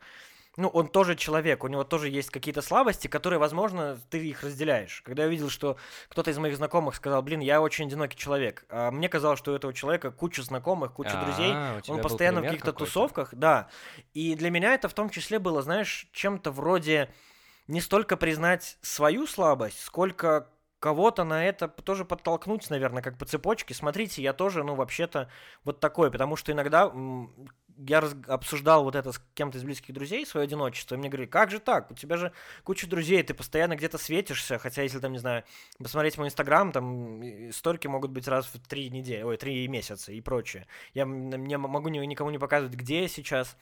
[0.58, 5.02] ну, он тоже человек, у него тоже есть какие-то слабости, которые, возможно, ты их разделяешь.
[5.02, 8.90] Когда я видел, что кто-то из моих знакомых сказал, блин, я очень одинокий человек, а
[8.92, 12.72] мне казалось, что у этого человека куча знакомых, куча друзей, А, он постоянно в каких-то
[12.72, 12.86] какой-то?
[12.86, 13.70] тусовках, да.
[14.14, 17.14] И для меня это в том числе было, знаешь, чем-то вроде
[17.68, 20.48] не столько признать свою слабость, сколько
[20.80, 23.74] кого-то на это тоже подтолкнуть, наверное, как по цепочке.
[23.74, 25.30] Смотрите, я тоже, ну, вообще-то
[25.64, 26.92] вот такой, потому что иногда
[27.78, 31.30] я раз- обсуждал вот это с кем-то из близких друзей, свое одиночество, и мне говорили,
[31.30, 32.32] как же так, у тебя же
[32.64, 35.44] куча друзей, ты постоянно где-то светишься, хотя если там, не знаю,
[35.78, 40.22] посмотреть мой инстаграм, там столько могут быть раз в три недели, ой, три месяца и
[40.22, 40.68] прочее.
[40.94, 43.58] Я не могу ни- никому не показывать, где я сейчас,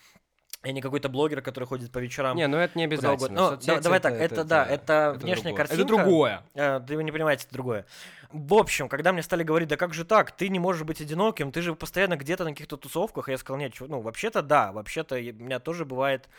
[0.63, 2.37] я не какой-то блогер, который ходит по вечерам.
[2.37, 3.13] Не, ну это не обязательно.
[3.15, 3.51] угодно.
[3.51, 5.57] Ну, да- давай так, это да, это внешняя другое.
[5.57, 5.81] картинка.
[5.81, 6.43] Это другое.
[6.53, 7.85] Э, да вы не понимаете, это другое.
[8.31, 11.51] В общем, когда мне стали говорить, да как же так, ты не можешь быть одиноким,
[11.51, 15.19] ты же постоянно где-то на каких-то тусовках, я сказал, нет, ну, вообще-то да, вообще-то у
[15.19, 16.29] меня тоже бывает,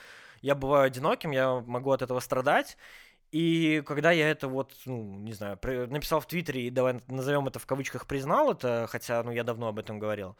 [0.41, 2.77] я бываю одиноким, я могу от этого страдать,
[3.31, 7.59] и когда я это вот, ну, не знаю, написал в Твиттере, и давай назовем это
[7.59, 10.37] в кавычках признал это, хотя, ну, я давно об этом говорил,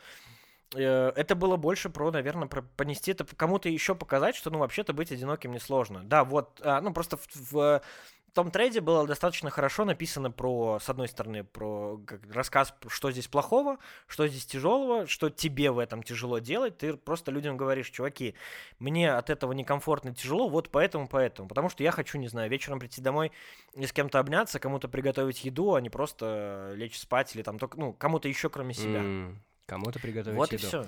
[0.83, 5.13] это было больше про, наверное, про понести это кому-то еще показать, что, ну, вообще-то быть
[5.13, 6.03] одиноким несложно.
[6.05, 7.83] Да, вот, а, ну, просто в, в
[8.35, 13.29] том трейде было достаточно хорошо написано про, с одной стороны, про как, рассказ, что здесь
[13.29, 16.77] плохого, что здесь тяжелого, что тебе в этом тяжело делать.
[16.79, 18.35] Ты просто людям говоришь, чуваки,
[18.81, 21.49] мне от этого некомфортно, тяжело, вот поэтому, поэтому.
[21.49, 23.31] Потому что я хочу, не знаю, вечером прийти домой
[23.75, 27.79] и с кем-то обняться, кому-то приготовить еду, а не просто лечь спать или там только,
[27.79, 29.01] ну, кому-то еще, кроме себя.
[29.01, 30.67] М, Кому-то приготовить Вот и еду.
[30.67, 30.87] все.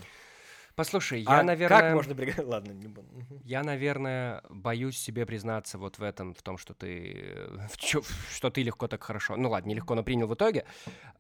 [0.75, 1.81] Послушай, я, а наверное...
[1.81, 2.51] как можно приготовить?
[2.51, 3.09] Ладно, не буду.
[3.45, 7.35] Я, наверное, боюсь себе признаться вот в этом, в том, что ты,
[7.71, 9.37] в чё- что ты легко так хорошо.
[9.37, 10.67] Ну ладно, нелегко, но принял в итоге.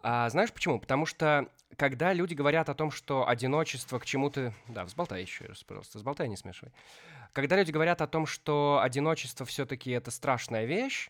[0.02, 0.78] А знаешь почему?
[0.78, 4.52] Потому что когда люди говорят о том, что одиночество к чему-то...
[4.68, 6.72] Да, взболтай еще раз, пожалуйста, взболтай, не смешивай.
[7.32, 11.08] Когда люди говорят о том, что одиночество все-таки это страшная вещь,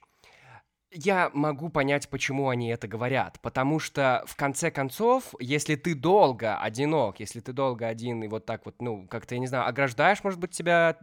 [0.96, 3.38] я могу понять, почему они это говорят.
[3.42, 8.46] Потому что, в конце концов, если ты долго одинок, если ты долго один и вот
[8.46, 10.96] так вот, ну, как-то, я не знаю, ограждаешь, может быть, себя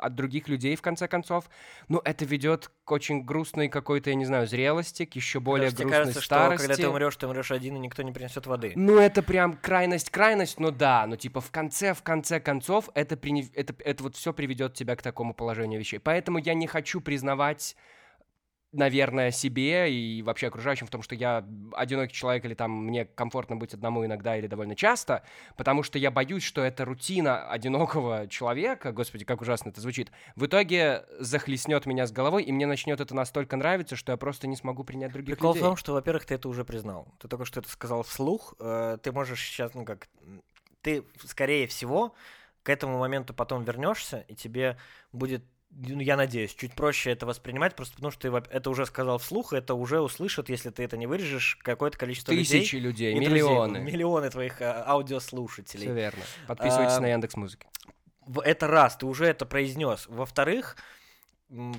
[0.00, 1.50] от других людей, в конце концов,
[1.88, 5.84] ну, это ведет к очень грустной какой-то, я не знаю, зрелости, к еще более Тебе
[5.84, 6.62] грустной кажется, старости.
[6.62, 8.72] что когда ты умрешь, ты умрешь один, и никто не принесет воды.
[8.76, 13.50] Ну, это прям крайность-крайность, но да, ну, типа, в конце, в конце концов, это, прини-
[13.54, 15.98] это, это вот все приведет тебя к такому положению вещей.
[15.98, 17.76] Поэтому я не хочу признавать
[18.72, 23.56] наверное, себе и вообще окружающим в том, что я одинокий человек или там мне комфортно
[23.56, 25.22] быть одному иногда или довольно часто,
[25.56, 30.44] потому что я боюсь, что эта рутина одинокого человека, господи, как ужасно это звучит, в
[30.46, 34.56] итоге захлестнет меня с головой, и мне начнет это настолько нравиться, что я просто не
[34.56, 35.62] смогу принять других Прикол людей.
[35.62, 37.08] в том, что, во-первых, ты это уже признал.
[37.18, 38.54] Ты только что это сказал вслух.
[38.60, 40.08] э, Ты можешь сейчас, ну как,
[40.82, 42.14] ты, скорее всего,
[42.62, 44.76] к этому моменту потом вернешься, и тебе
[45.12, 49.52] будет я надеюсь, чуть проще это воспринимать, просто потому что ты это уже сказал вслух,
[49.52, 53.10] это уже услышит, если ты это не вырежешь, какое-то количество Тысячи людей.
[53.10, 53.78] людей, и друзей, миллионы.
[53.78, 55.84] миллионы твоих э, аудиослушателей.
[55.84, 56.22] Все верно.
[56.46, 57.66] Подписывайтесь А, на Яндекс Музыки.
[58.26, 60.06] В- это раз, ты уже это произнес.
[60.08, 60.76] Во-вторых,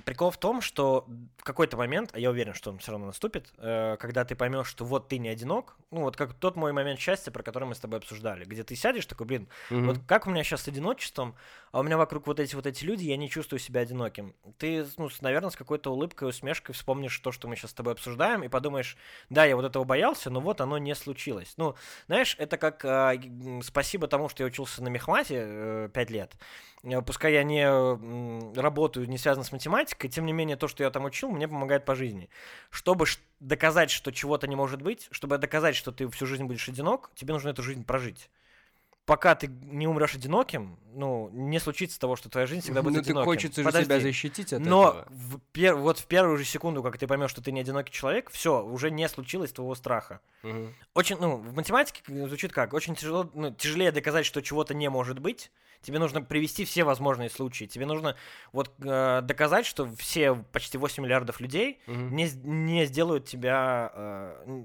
[0.03, 1.05] прикол в том, что
[1.38, 4.67] в какой-то момент, а я уверен, что он все равно наступит, э, когда ты поймешь,
[4.67, 7.75] что вот ты не одинок, ну вот как тот мой момент счастья, про который мы
[7.75, 9.47] с тобой обсуждали, где ты сядешь такой, блин,
[9.84, 11.36] вот как у меня сейчас с одиночеством,
[11.71, 14.34] а у меня вокруг вот эти вот эти люди, я не чувствую себя одиноким.
[14.58, 18.43] Ты, ну, наверное, с какой-то улыбкой, усмешкой вспомнишь то, что мы сейчас с тобой обсуждаем,
[18.43, 18.97] и подумаешь,
[19.29, 21.53] да, я вот этого боялся, но вот оно не случилось.
[21.58, 21.75] Ну,
[22.08, 26.36] знаешь, это как м, спасибо тому, что я учился на мехмате 5 лет.
[26.84, 30.84] Э, Пускай я не м, работаю, не связан с математикой, тем не менее, то, что
[30.84, 32.30] я там учил, мне помогает по жизни.
[32.69, 33.06] Чтобы
[33.41, 37.34] доказать, что чего-то не может быть, чтобы доказать, что ты всю жизнь будешь одинок, тебе
[37.34, 38.30] нужно эту жизнь прожить.
[39.10, 43.02] Пока ты не умрешь одиноким, ну, не случится того, что твоя жизнь всегда будет Ну,
[43.02, 43.26] ты одиноким.
[43.26, 44.04] хочется же себя Подожди.
[44.04, 45.08] защитить от Но этого.
[45.10, 48.30] в пер- вот в первую же секунду, как ты поймешь, что ты не одинокий человек,
[48.30, 50.19] все, уже не случилось твоего страха.
[50.43, 50.76] Мгм.
[50.93, 52.74] Очень, ну, в математике звучит как?
[52.76, 55.52] Очень тяжело, ну, тяжелее доказать, что чего-то не может быть.
[55.82, 57.65] Тебе нужно привести все возможные случаи.
[57.65, 58.15] Тебе нужно
[58.52, 62.15] вот э, доказать, что все почти 8 миллиардов людей Мгм.
[62.15, 64.62] не, не сделают тебя, э,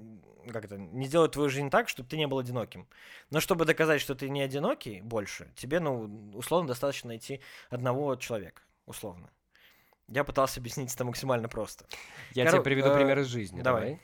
[0.52, 2.87] как это, не сделают твою жизнь так, чтобы ты не был одиноким.
[3.30, 8.62] Но чтобы доказать, что ты не одинокий больше, тебе, ну, условно, достаточно найти одного человека,
[8.87, 9.30] условно.
[10.09, 11.87] Я пытался объяснить это максимально просто.
[12.33, 13.62] Я Коро- тебе приведу э, пример из жизни.
[13.62, 13.83] давай.
[13.83, 14.00] Давай.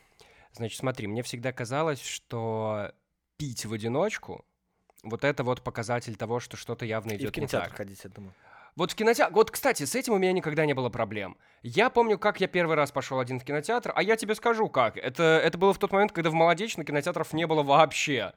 [0.53, 2.93] Значит, смотри, мне всегда казалось, что
[3.37, 4.45] пить в одиночку
[5.03, 7.77] вот это вот показатель того, что что-то явно И в идет не кинотеатр так.
[7.77, 8.35] ходить, я думаю.
[8.81, 9.35] Вот в кинотеатр...
[9.35, 11.37] Вот, кстати, с этим у меня никогда не было проблем.
[11.63, 14.97] Я помню, как я первый раз пошел один в кинотеатр, а я тебе скажу как.
[14.97, 18.33] Это, это было в тот момент, когда в Молодечно кинотеатров не было вообще.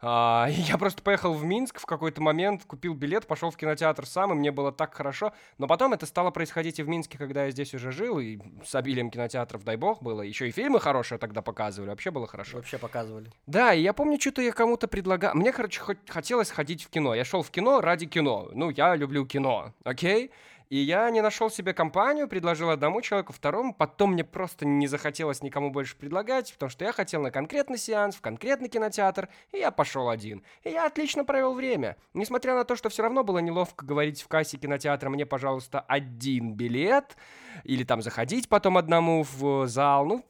[0.00, 4.32] А, я просто поехал в Минск в какой-то момент, купил билет, пошел в кинотеатр сам,
[4.32, 5.32] и мне было так хорошо.
[5.58, 8.74] Но потом это стало происходить и в Минске, когда я здесь уже жил, и с
[8.74, 10.22] обилием кинотеатров, дай бог, было.
[10.22, 12.58] Еще и фильмы хорошие тогда показывали, вообще было хорошо.
[12.58, 13.30] Вообще показывали.
[13.46, 15.34] Да, и я помню, что-то я кому-то предлагал.
[15.34, 17.14] Мне, короче, хотелось ходить в кино.
[17.14, 18.48] Я шел в кино ради кино.
[18.52, 20.30] Ну, я люблю кино, окей?
[20.68, 25.42] И я не нашел себе компанию, предложил одному человеку, второму, потом мне просто не захотелось
[25.42, 29.70] никому больше предлагать, потому что я хотел на конкретный сеанс, в конкретный кинотеатр, и я
[29.70, 30.42] пошел один.
[30.64, 31.96] И я отлично провел время.
[32.12, 36.52] Несмотря на то, что все равно было неловко говорить в кассе кинотеатра, мне, пожалуйста, один
[36.52, 37.16] билет,
[37.64, 40.24] или там заходить потом одному в зал, ну,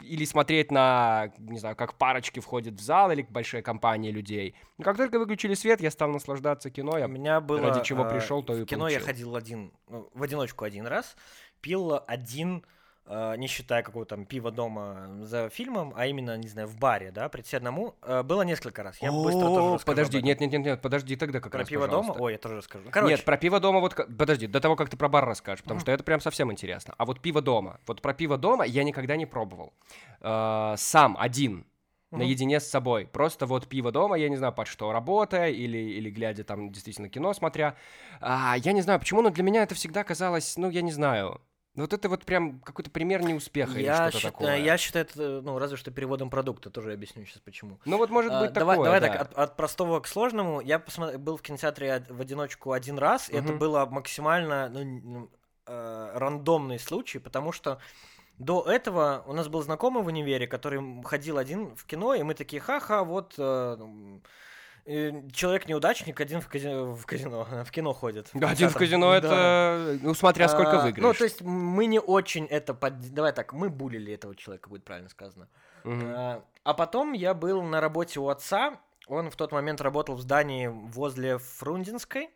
[0.00, 4.54] или смотреть на, не знаю, как парочки входят в зал или большая компания людей.
[4.78, 6.98] Но как только выключили свет, я стал наслаждаться кино.
[6.98, 7.60] Я У меня было...
[7.60, 9.06] ради чего э, пришел, то и кино я получил.
[9.06, 11.16] ходил один, ну, в одиночку один раз,
[11.60, 12.64] пил один,
[13.06, 17.28] не считая какого-то там пива дома за фильмом, а именно, не знаю, в баре, да,
[17.28, 19.00] прийти одному, э, было несколько раз.
[19.02, 21.68] Я быстро тоже О, расскажу подожди, нет, нет, нет, нет, подожди, тогда как Про раз,
[21.68, 21.98] пиво дома?
[22.00, 22.22] пожалуйста.
[22.22, 22.88] Ой, я тоже расскажу.
[22.90, 23.96] Короче, Нет, про пиво дома вот...
[24.16, 26.94] Подожди, до того, как ты про бар расскажешь, потому что это прям совсем интересно.
[26.96, 29.72] А вот пиво дома, вот про пиво дома я никогда не пробовал.
[30.20, 31.66] Э, Сам, один,
[32.12, 33.06] наедине с собой.
[33.06, 37.08] Просто вот пиво дома, я не знаю, под что, работая или, или глядя там действительно
[37.08, 37.76] кино смотря.
[38.20, 41.40] А, я не знаю почему, но для меня это всегда казалось, ну, я не знаю...
[41.74, 44.56] Вот это вот прям какой-то пример неуспеха или я, что-то считаю, такое.
[44.58, 47.78] я считаю это, ну, разве что переводом продукта, тоже объясню сейчас почему.
[47.86, 49.08] Ну вот может А, быть давай, такое, давай да.
[49.08, 50.60] так, от, от простого к сложному.
[50.60, 55.30] Я посмотр- был в кинотеатре в одиночку один раз, и это было максимально ну,
[55.66, 57.80] э, рандомный случай, потому что
[58.38, 62.34] до этого у нас был знакомый в универе, который ходил один в кино, и мы
[62.34, 64.18] такие, ха-ха, вот э, э,
[64.86, 68.28] человек-неудачник один в казино, в казино, в кино ходит.
[68.34, 69.16] Да, Один в казино Да.
[69.18, 71.02] это, ну смотря сколько А, выиграешь.
[71.06, 72.74] Ну, то есть мы не очень это...
[72.74, 75.48] под- Давай так, мы булили этого человека, будет правильно сказано.
[75.84, 76.12] Мгм.
[76.14, 78.80] А, А потом я был на работе у отца.
[79.08, 82.30] Он в тот момент работал в здании возле Фрунзенской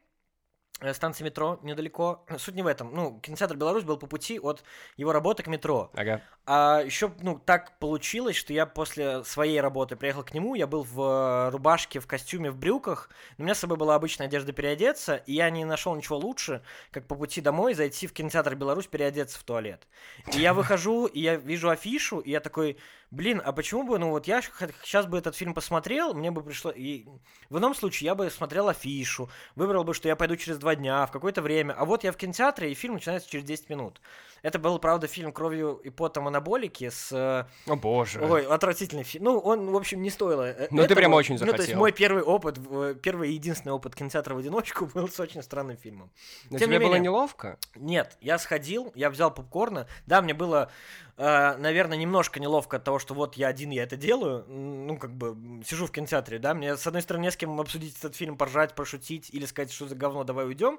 [0.81, 2.25] э, станции метро недалеко.
[2.39, 2.93] Суть не в этом.
[2.95, 4.65] Ну, кинотеатр Беларусь был по пути от
[4.97, 5.91] его работы к метро.
[5.95, 6.23] Ага.
[6.49, 10.85] А еще, ну, так получилось, что я после своей работы приехал к нему, я был
[10.85, 14.53] в э, рубашке, в костюме, в брюках, но у меня с собой была обычная одежда
[14.53, 18.87] переодеться, и я не нашел ничего лучше, как по пути домой зайти в кинотеатр Беларусь
[18.87, 19.89] переодеться в туалет.
[20.35, 22.77] И я выхожу, и я вижу афишу, и я такой,
[23.11, 26.71] блин, а почему бы, ну вот я сейчас бы этот фильм посмотрел, мне бы пришло...
[26.71, 27.07] И
[27.51, 31.07] в ином случае я бы смотрел афишу, выбрал бы, что я пойду через два дня,
[31.07, 34.01] в какое-то время, а вот я в кинотеатре, и фильм начинается через 10 минут.
[34.43, 37.11] Это был, правда, фильм «Кровью и потом анаболики» с...
[37.13, 38.21] э, О боже.
[38.21, 39.25] Ой, отвратительный фильм.
[39.25, 41.79] Ну, он, в общем, не стоило э, Ну, ты прям очень Ну, то есть захотел.
[41.79, 45.77] мой первый опыт, в- первый и единственный опыт кинотеатра в одиночку был с очень странным
[45.77, 46.11] фильмом.
[46.51, 47.01] Но тем тебе не было менее.
[47.11, 47.59] неловко?
[47.75, 49.87] Нет, я сходил, я взял попкорна.
[50.07, 50.71] Да, мне было,
[51.17, 54.45] э, наверное, немножко неловко от того, что вот я один, я это делаю.
[54.49, 57.97] Ну, как бы, сижу в кинотеатре, да, мне, с одной стороны, не с кем обсудить
[57.99, 60.79] этот фильм, поржать, пошутить или сказать, что за говно, давай уйдем.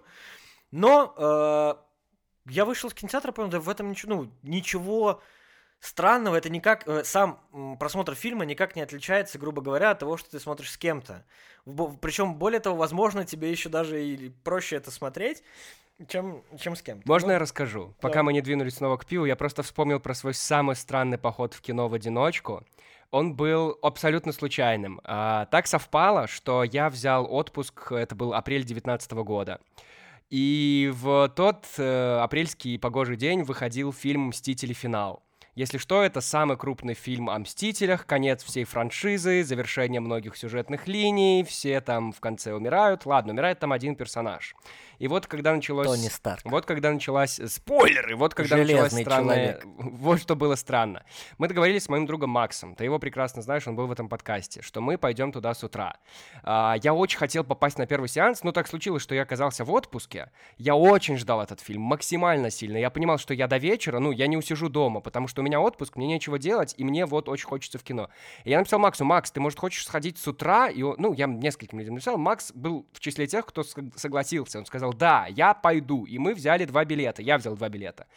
[0.71, 1.73] Но э,
[2.51, 5.21] я вышел из кинотеатра, понял, да в этом ничего, ну, ничего
[5.79, 7.39] странного, это никак, э, сам
[7.79, 11.25] просмотр фильма никак не отличается, грубо говоря, от того, что ты смотришь с кем-то.
[12.01, 15.43] Причем, более того, возможно, тебе еще даже и проще это смотреть,
[16.07, 17.07] чем, чем с кем-то.
[17.07, 17.93] Можно Ну, я расскажу?
[17.99, 18.23] Пока да.
[18.23, 21.61] мы не двинулись снова к пиву, я просто вспомнил про свой самый странный поход в
[21.61, 22.63] кино в одиночку.
[23.09, 24.99] Он был абсолютно случайным.
[25.03, 29.59] А, так совпало, что я взял отпуск, это был апрель 2019 года.
[30.29, 34.73] И в тот э, апрельский погожий день выходил фильм «Мстители.
[34.73, 35.23] Финал».
[35.57, 41.43] Если что, это самый крупный фильм о Мстителях, конец всей франшизы, завершение многих сюжетных линий,
[41.43, 43.07] все там в конце умирают.
[43.07, 44.55] Ладно, умирает там один персонаж.
[44.99, 45.87] И вот когда началось...
[45.87, 46.41] Тони Старк.
[46.45, 47.39] Вот когда началась...
[47.47, 48.15] Спойлеры!
[48.15, 49.35] Вот когда началась Железный странная...
[49.35, 49.65] человек.
[49.97, 51.03] Вот что было странно.
[51.39, 54.61] Мы договорились с моим другом Максом, ты его прекрасно знаешь, он был в этом подкасте,
[54.61, 55.97] что мы пойдем туда с утра.
[56.43, 59.71] А, я очень хотел попасть на первый сеанс, но так случилось, что я оказался в
[59.71, 60.31] отпуске.
[60.57, 62.77] Я очень ждал этот фильм, максимально сильно.
[62.77, 65.95] Я понимал, что я до вечера, ну, я не усижу дома, потому что меня отпуск,
[65.95, 68.09] мне нечего делать, и мне вот очень хочется в кино.
[68.43, 70.69] И я написал Максу, Макс, ты, может, хочешь сходить с утра?
[70.69, 72.17] И он- ну, я нескольким людям написал.
[72.17, 74.59] Макс был в числе тех, кто сог- согласился.
[74.59, 76.05] Он сказал, да, я пойду.
[76.05, 77.21] И мы взяли два билета.
[77.21, 78.07] Я взял два билета.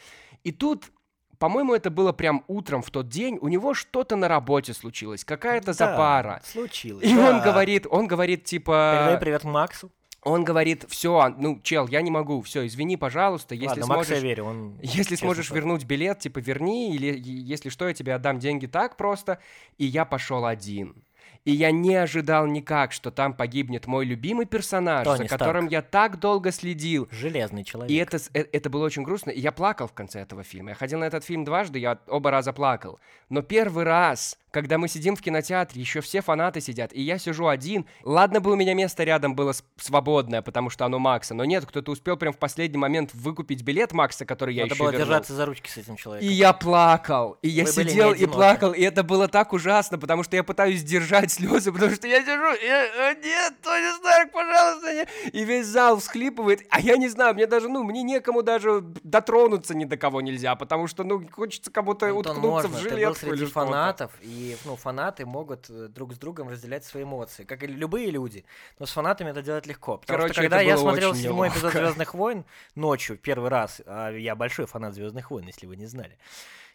[0.45, 0.90] И тут
[1.38, 5.69] по-моему, это было прям утром в тот день, у него что-то на работе случилось, какая-то
[5.69, 6.43] Да, запара.
[6.45, 7.03] Случилось.
[7.03, 7.31] И да.
[7.31, 9.90] он говорит, он говорит, Передай типа, привет Максу.
[10.23, 14.05] Он говорит, все, ну, чел, я не могу, все, извини, пожалуйста, если Ладно, Максу я
[14.05, 14.79] сможешь, верю, он...
[14.83, 19.39] если сможешь вернуть билет, типа, верни, или если что, я тебе отдам деньги так просто.
[19.79, 21.03] И я пошел один.
[21.51, 25.72] И я не ожидал никак, что там погибнет мой любимый персонаж, Тони за которым Старк.
[25.72, 27.09] я так долго следил.
[27.11, 27.90] Железный человек.
[27.90, 29.30] И это, э- это было очень грустно.
[29.30, 30.70] И я плакал в конце этого фильма.
[30.70, 33.01] Я ходил на этот фильм дважды, я оба раза плакал.
[33.28, 37.46] Но первый раз, когда мы сидим в кинотеатре, еще все фанаты сидят, и я сижу
[37.46, 37.86] один.
[38.05, 41.92] Ладно бы у меня место рядом было свободное, потому что оно Макса, но нет, кто-то
[41.92, 45.07] успел прям в последний момент выкупить билет Макса, который я Надо еще было вернул.
[45.07, 46.28] держаться за ручки с этим И человеком.
[46.32, 50.36] я плакал, и я Вы сидел и плакал, и это было так ужасно, потому что
[50.36, 55.09] я пытаюсь сдержать слезы, потому что я сижу, и, «Э, нет, Тони Старк, пожалуйста, нет!»
[55.32, 59.74] и весь зал всхлипывает, а я не знаю, мне даже, ну, мне некому даже дотронуться
[59.74, 62.68] ни до кого нельзя, потому что, ну, хочется кому-то Антон, уткнуться можно.
[62.68, 63.53] в Ты был жилетку среди или что-то.
[63.66, 68.11] фанатов, и ну, фанаты могут э, друг с другом разделять свои эмоции, как и любые
[68.11, 68.45] люди.
[68.78, 69.99] Но с фанатами это делать легко.
[69.99, 71.72] Потому Короче, что когда я смотрел седьмой эпизод.
[71.72, 76.18] Звездных войн ночью, первый раз, а я большой фанат Звездных войн, если вы не знали.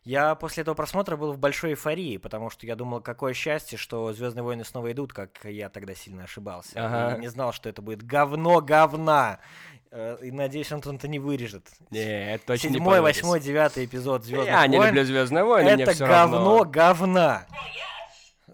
[0.06, 4.14] Я после этого просмотра был в большой эйфории, потому что я думал, какое счастье, что
[4.14, 6.72] Звездные войны снова идут, как я тогда сильно ошибался.
[6.76, 7.18] Ага.
[7.18, 9.39] И не знал, что это будет говно говна.
[9.91, 11.68] Э, И надеюсь, Антон это не вырежет.
[11.89, 13.24] Нет, точно не Седьмой, повырежется.
[13.26, 14.89] восьмой, девятый эпизод Звездных Я не войн.
[14.89, 16.66] люблю Звездные войны, мне Это все говно равно.
[16.66, 17.45] говна.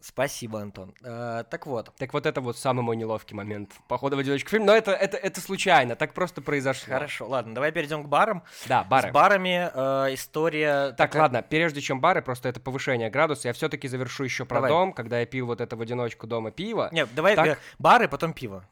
[0.01, 0.93] Спасибо, Антон.
[1.03, 4.65] Э, так вот, Так вот это вот самый мой неловкий момент похода в одиночку фильм,
[4.65, 6.93] но это, это, это случайно, так просто произошло.
[6.93, 8.43] хорошо, ладно, давай перейдем к барам.
[8.65, 9.09] Да, бары.
[9.09, 10.87] С барами э, история.
[10.89, 14.55] Так, такая- ладно, прежде чем бары, просто это повышение градуса, я все-таки завершу еще про
[14.55, 14.69] Давай.
[14.71, 16.89] дом, когда я пил вот это в одиночку дома пиво.
[16.91, 17.47] Нет, давай Так.
[17.47, 18.65] э, бары, потом пиво.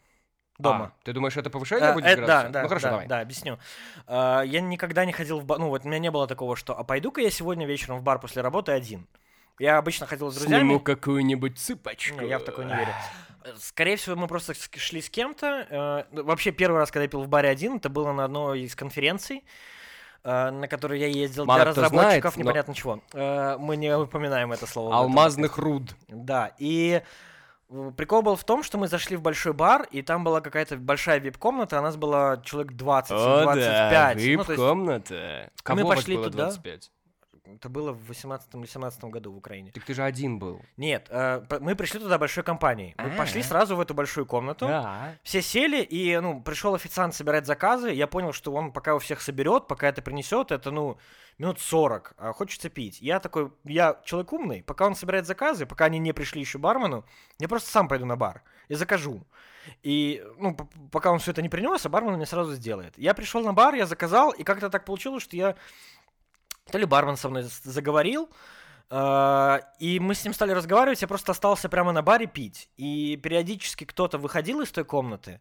[0.57, 0.91] Дома.
[0.99, 3.07] А, ты думаешь, это повышение Э, будет э, да, да, ну хорошо, да, давай.
[3.07, 3.59] да, объясню.
[4.07, 6.77] Э, я никогда не ходил в бар, ну вот у меня не было такого, что,
[6.77, 9.07] а пойду-ка я сегодня вечером в бар после работы один.
[9.59, 10.61] Я обычно ходил с друзьями.
[10.61, 12.21] Сниму какую-нибудь цыпочку.
[12.21, 12.93] Не, я в такое не верю.
[13.57, 15.65] Скорее всего, мы просто шли с кем-то.
[15.69, 18.61] э, ну, Вообще, первый раз, когда я пил в баре один, это было на одной
[18.61, 19.43] из конференций,
[20.23, 23.01] э, на которой я ездил Мало для разработчиков знает, но- непонятно чего.
[23.13, 24.95] Э, Мы не упоминаем это слово.
[24.95, 25.95] Алмазных руд.
[26.07, 27.01] да, и
[27.97, 31.19] прикол был в том, что мы зашли в большой бар, и там была какая-то большая
[31.19, 33.91] вип-комната, а нас было человек 20, О, 25.
[33.91, 35.49] да, Ну, есть вип-комната.
[35.63, 36.43] Кого вас пошли было туда.
[36.45, 36.91] 25?
[37.55, 39.71] Это было в 18 или 17 году в Украине.
[39.71, 40.61] Так ты же один был.
[40.77, 42.95] Нет, э, мы пришли туда большой компанией.
[42.97, 43.17] Мы А.
[43.17, 44.67] пошли сразу в эту большую комнату.
[44.67, 45.15] Да.
[45.23, 47.91] Все сели, и, ну, пришел официант собирать заказы.
[47.91, 50.97] Я понял, что он пока у всех соберет, пока это принесет, это, ну,
[51.37, 52.13] минут 40.
[52.17, 53.01] А хочется пить.
[53.01, 57.05] Я такой, я человек умный, пока он собирает заказы, пока они не пришли еще бармену,
[57.39, 59.23] я просто сам пойду на бар и закажу.
[59.83, 60.55] И, ну,
[60.91, 62.97] пока он все это не принес, а бармен мне сразу сделает.
[62.97, 65.55] Я пришел на бар, я заказал, и как-то так получилось, что я...
[66.71, 68.29] То ли бармен со мной заговорил,
[68.89, 72.69] э, и мы с ним стали разговаривать, я просто остался прямо на баре пить.
[72.77, 75.39] И периодически кто-то выходил из той комнаты,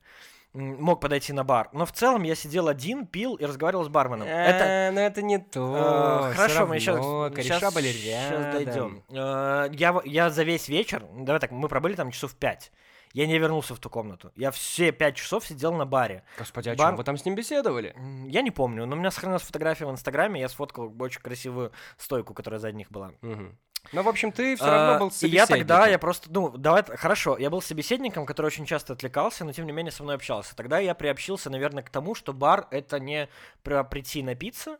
[0.54, 4.26] мог подойти на бар, но в целом я сидел один, пил и разговаривал с барменом.
[4.26, 6.30] Это, Э, ну это не то.
[6.30, 8.52] Э, Хорошо, мы сейчас, были рядом.
[8.52, 10.02] дойдем.
[10.06, 12.72] Я за весь вечер, давай так, мы пробыли там часов пять.
[13.12, 14.30] Я не вернулся в ту комнату.
[14.36, 16.22] Я все пять часов сидел на баре.
[16.38, 17.94] Господи, о Бар- чем вы там с ним беседовали?
[18.28, 22.34] Я не помню, но у меня сохранилась фотография в Инстаграме, я сфоткал очень красивую стойку,
[22.34, 23.12] которая за них была.
[23.22, 23.58] Мгм.
[23.92, 26.00] Ну, в общем, ты все А, равно был И я тогда, я собеседником.
[26.00, 29.92] просто, ну, давай, хорошо, я был собеседником, который очень часто отвлекался, но тем не менее
[29.92, 30.54] со мной общался.
[30.56, 33.28] Тогда я приобщился, наверное, к тому, что бар— это не
[33.62, 34.78] прийти напиться,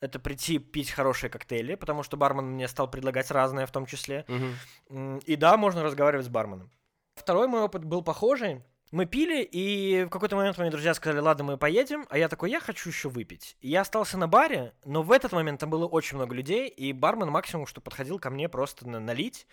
[0.00, 4.24] это прийти пить хорошие коктейли, потому что бармен мне стал предлагать разное в том числе.
[4.88, 6.70] М, И да, можно разговаривать с барменом.
[7.16, 8.62] Второй мой опыт был похожий.
[8.92, 12.50] Мы пили, и в какой-то момент мои друзья сказали, ладно, мы поедем, а я такой,
[12.52, 13.56] я хочу еще выпить.
[13.60, 16.92] И я остался на баре, но в этот момент там было очень много людей, и
[16.92, 19.48] бармен максимум, что подходил ко мне просто на- налить.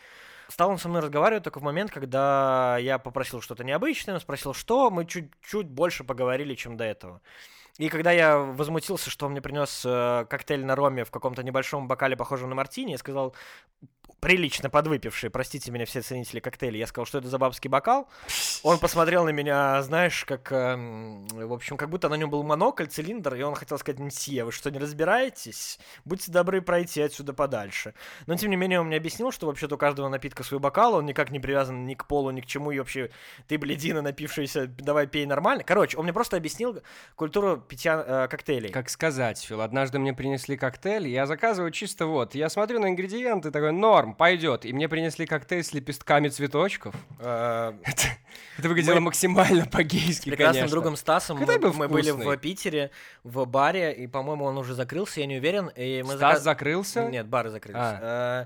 [0.50, 4.54] Стал он со мной разговаривать только в момент, когда я попросил что-то необычное, он спросил,
[4.54, 7.22] что, мы чуть-чуть больше поговорили, чем до этого.
[7.80, 11.88] И когда я возмутился, что он мне принес э, коктейль на роме в каком-то небольшом
[11.88, 13.34] бокале, похожем на мартини, я сказал,
[14.24, 18.08] прилично подвыпивший, простите меня все ценители коктейлей, я сказал, что это за бабский бокал.
[18.64, 22.86] Он посмотрел на меня, знаешь, как, эм, в общем, как будто на нем был монокль,
[22.86, 25.78] цилиндр, и он хотел сказать, мсье, вы что, не разбираетесь?
[26.06, 27.96] Будьте добры пройти отсюда подальше.
[28.26, 31.06] Но, тем не менее, он мне объяснил, что вообще-то у каждого напитка свой бокал, он
[31.06, 33.10] никак не привязан ни к полу, ни к чему, и вообще,
[33.50, 35.66] ты, бледина, напившийся, давай пей нормально.
[35.66, 36.82] Короче, он мне просто объяснил
[37.18, 38.70] культуру питья э, коктейлей.
[38.70, 43.52] Как сказать, Фил, однажды мне принесли коктейль, я заказываю чисто вот, я смотрю на ингредиенты,
[43.52, 46.96] такой, норм, пойдет, и мне принесли коктейль с лепестками цветочков.
[47.20, 47.74] Э,
[48.58, 52.92] Это выглядело максимально по-гейски, прекрасным другом Стасом мы, были в Питере
[53.24, 55.72] в баре, и, по-моему, он уже закрылся, я не уверен.
[56.08, 57.06] Стас закрылся?
[57.08, 57.80] Нет, бары закрылись.
[58.02, 58.46] Э,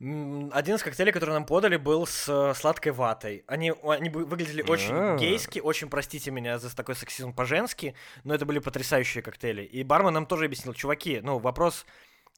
[0.00, 3.44] м, Один из коктейлей, который нам подали, был с э, сладкой ватой.
[3.46, 5.16] Они, они выглядели очень А.
[5.16, 7.94] гейски, очень, простите меня за такой сексизм по-женски,
[8.24, 9.62] но это были потрясающие коктейли.
[9.62, 11.84] И бармен нам тоже объяснил, чуваки, ну, вопрос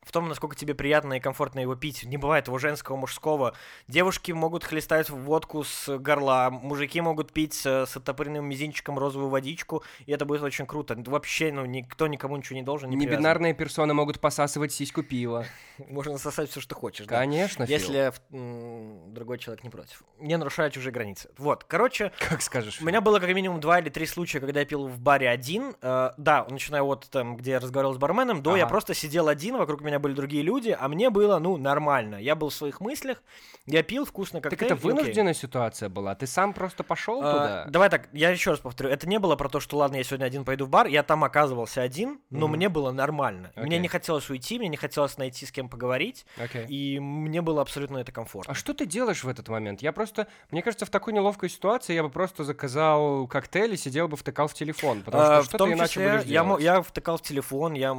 [0.03, 2.05] в том, насколько тебе приятно и комфортно его пить.
[2.05, 3.55] Не бывает его женского, мужского.
[3.87, 9.85] Девушки могут хлестать водку с горла, мужики могут пить с, с оттопыренным мизинчиком розовую водичку,
[10.07, 10.97] и это будет очень круто.
[11.07, 12.97] Вообще, ну, никто никому ничего не должен, не.
[12.97, 15.45] Небинарные персоны могут посасывать сиську пива.
[15.89, 17.07] Можно сосать все, что хочешь.
[17.07, 17.19] да.
[17.19, 17.79] Конечно, Фил.
[17.79, 20.03] Если другой человек не против.
[20.19, 21.31] Не нарушая чужие границы.
[21.37, 22.81] Вот, короче, Как скажешь.
[22.81, 25.75] у меня было как минимум два или три случая, когда я пил в баре один.
[25.83, 29.57] Э, да, начиная от там, где я разговаривал с барменом, до я просто сидел один,
[29.57, 32.17] вокруг меня были другие люди, а мне было, ну, нормально.
[32.17, 33.23] Я был в своих мыслях,
[33.67, 34.73] я пил вкусно Так коктейль.
[34.73, 36.15] это вынужденная ситуация была.
[36.15, 37.65] Ты сам просто пошел А, туда.
[37.69, 38.91] Давай так, я еще раз повторю.
[38.91, 40.87] Это не было про то, что ладно, я сегодня один пойду в бар.
[40.87, 42.57] Я там оказывался один, но Мгм.
[42.57, 43.53] мне было нормально.
[43.57, 43.79] Мне Окей.
[43.81, 46.67] не хотелось уйти, мне не хотелось найти с кем поговорить, Окей.
[46.67, 48.53] и мне было абсолютно это комфортно.
[48.53, 49.83] А что ты делаешь в этот момент?
[49.83, 54.09] Я просто, мне кажется, в такой неловкой ситуации я бы просто заказал коктейль и сидел
[54.09, 56.43] бы втыкал в телефон, потому что А, что в том ты иначе числе будешь я,
[56.45, 56.63] делать?
[56.63, 57.97] я втыкал в телефон, я,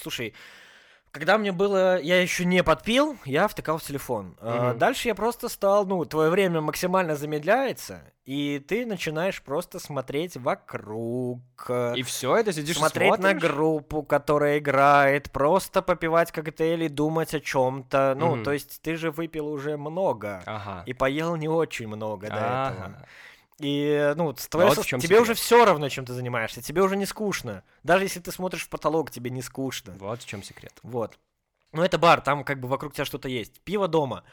[0.00, 0.34] слушай,
[1.12, 4.36] когда мне было, я еще не подпил, я втыкал в телефон.
[4.40, 4.78] А, Мгм.
[4.78, 11.40] Дальше я просто стал, ну, твое время максимально замедляется, и ты начинаешь просто смотреть вокруг.
[11.96, 13.42] И все, это сидишь смотреть на смотришь?
[13.42, 18.14] группу, которая играет, просто попивать коктейли, думать о чем-то.
[18.16, 18.44] Ну, Мгм.
[18.44, 20.42] то есть ты же выпил уже много.
[20.46, 20.82] Ага.
[20.86, 23.06] И поел не очень много до этого.
[23.60, 25.20] И, ну, с твоей Вот со- тебе секрет.
[25.20, 26.62] уже все равно, чем ты занимаешься.
[26.62, 27.62] Тебе уже не скучно.
[27.82, 29.94] Даже если ты смотришь в потолок, тебе не скучно.
[29.98, 30.72] Вот в чем секрет.
[30.82, 31.18] Вот.
[31.72, 33.60] Ну, это бар, там как бы вокруг тебя что-то есть.
[33.60, 34.24] Пиво дома.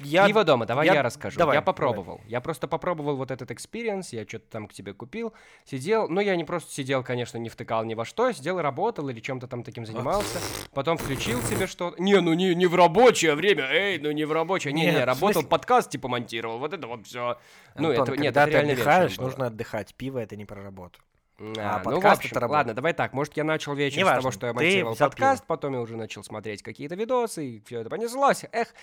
[0.00, 0.26] Я...
[0.26, 1.38] Пиво дома, давай я- я, расскажу.
[1.38, 1.66] давай, я давай.
[1.66, 2.20] попробовал.
[2.26, 5.32] Я просто попробовал вот этот experience, я что-то там к тебе купил,
[5.64, 9.08] сидел, ну я не просто сидел, конечно, не втыкал ни во что, я сидел работал
[9.08, 10.38] или чем-то там таким занимался,
[10.72, 12.00] потом включил себе что-то.
[12.00, 15.04] Не, ну не, не в рабочее время, эй, ну не в рабочее, не, Нет, не,
[15.04, 17.38] работал, смысле- подкаст типа монтировал, вот это вот все.
[17.74, 19.94] Ну, Антон, это, нет, когда это ты реально отдыхаешь, нужно отдыхать.
[19.96, 21.00] Пиво это не про работу.
[21.40, 22.56] А, А ну, в подкаст общем, это работа.
[22.58, 23.12] ладно, давай так.
[23.12, 26.24] Может, я начал вечер с Неважно, того, что я монтировал подкаст, потом я уже начал
[26.24, 28.44] смотреть какие-то видосы, и все это понеслось.
[28.50, 28.74] Эх,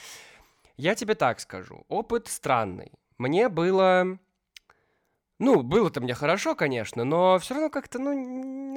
[0.78, 1.86] я тебе так скажу.
[1.88, 2.92] Опыт странный.
[3.18, 4.20] Мне было...
[5.38, 8.14] Ну, было-то мне хорошо, конечно, но все равно как-то, ну,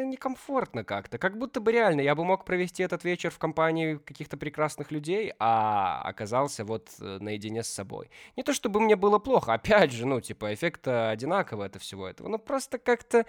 [0.05, 1.17] некомфортно как-то.
[1.17, 5.33] Как будто бы реально я бы мог провести этот вечер в компании каких-то прекрасных людей,
[5.39, 8.11] а оказался вот э, наедине с собой.
[8.37, 12.29] Не то чтобы мне было плохо, опять же, ну, типа, эффект одинаковый от всего этого,
[12.29, 13.25] но просто как-то...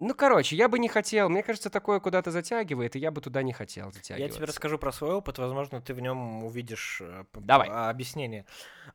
[0.00, 1.28] Ну, короче, я бы не хотел.
[1.28, 4.36] Мне кажется, такое куда-то затягивает, и я бы туда не хотел Я затягиваться.
[4.38, 7.68] тебе расскажу про свой опыт, возможно, ты в нем увидишь э, Давай.
[7.70, 8.46] а, объяснение.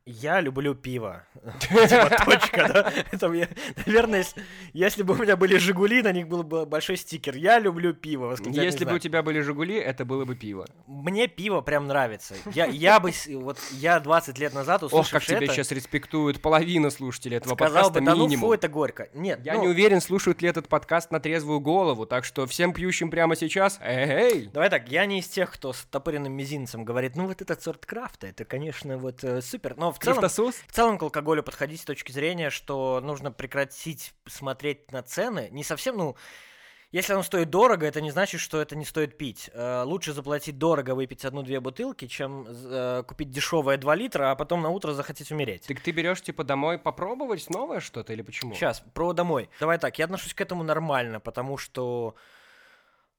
[0.08, 1.24] Я люблю пиво.
[1.60, 3.28] Типа, точка, да?
[3.86, 4.26] Наверное,
[4.74, 7.36] если- бы у меня были Жигули, на них был бы большой стикер.
[7.36, 8.36] Я люблю пиво.
[8.46, 10.66] Если бы у тебя были «Жигули», это было бы пиво.
[10.88, 12.34] Мне пиво прям нравится.
[12.54, 16.90] Я, я бы, вот я 20 лет назад Ох, услышав как тебя сейчас респектует половина
[16.90, 19.10] слушателей этого сказал подкаста бы, да ну фу, это горько.
[19.14, 22.74] Нет, Я ну, не уверен, слушают ли этот подкаст на трезвую голову, так что всем
[22.74, 27.16] пьющим прямо сейчас, эй, Давай так, я не из тех, кто с топыренным мизинцем говорит,
[27.16, 29.76] ну вот этот сорт крафта, это, конечно, вот э, супер.
[29.78, 34.92] Но в целом, в целом к алкоголю подходить с точки зрения, что нужно прекратить смотреть
[34.92, 35.50] на цены.
[35.52, 36.16] Не совсем, ну,
[36.96, 39.50] если оно стоит дорого, это не значит, что это не стоит пить.
[39.54, 44.62] Э, лучше заплатить дорого, выпить одну-две бутылки, чем э, купить дешевое 2 литра, а потом
[44.62, 45.68] на утро захотеть умереть.
[45.68, 48.54] Так ты берешь типа домой попробовать новое что-то или почему?
[48.54, 49.50] Сейчас, про домой.
[49.60, 52.16] Давай так, я отношусь к этому нормально, потому что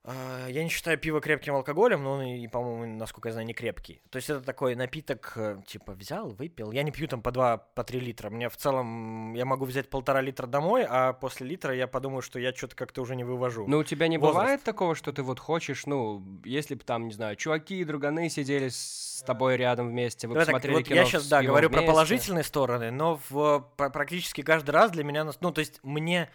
[0.07, 4.01] я не считаю пиво крепким алкоголем, но он и, по-моему, насколько я знаю, не крепкий.
[4.11, 6.71] То есть это такой напиток, э, типа, взял, выпил.
[6.73, 8.31] Я не пью там по 2, по 3 литра.
[8.31, 12.39] Мне в целом, я могу взять полтора литра домой, а после литра я подумаю, что
[12.39, 13.67] я что-то как-то уже не вывожу.
[13.67, 14.37] Ну, у тебя не Возраст.
[14.39, 18.29] бывает такого, что ты вот хочешь, ну, если бы там, не знаю, чуваки и друганы
[18.29, 21.79] сидели с тобой рядом вместе, вы так, посмотрели вот кино я сейчас, да, говорю про
[21.79, 21.93] вместе.
[21.93, 26.31] положительные стороны, но в, пр- практически каждый раз для меня, ну, то есть мне,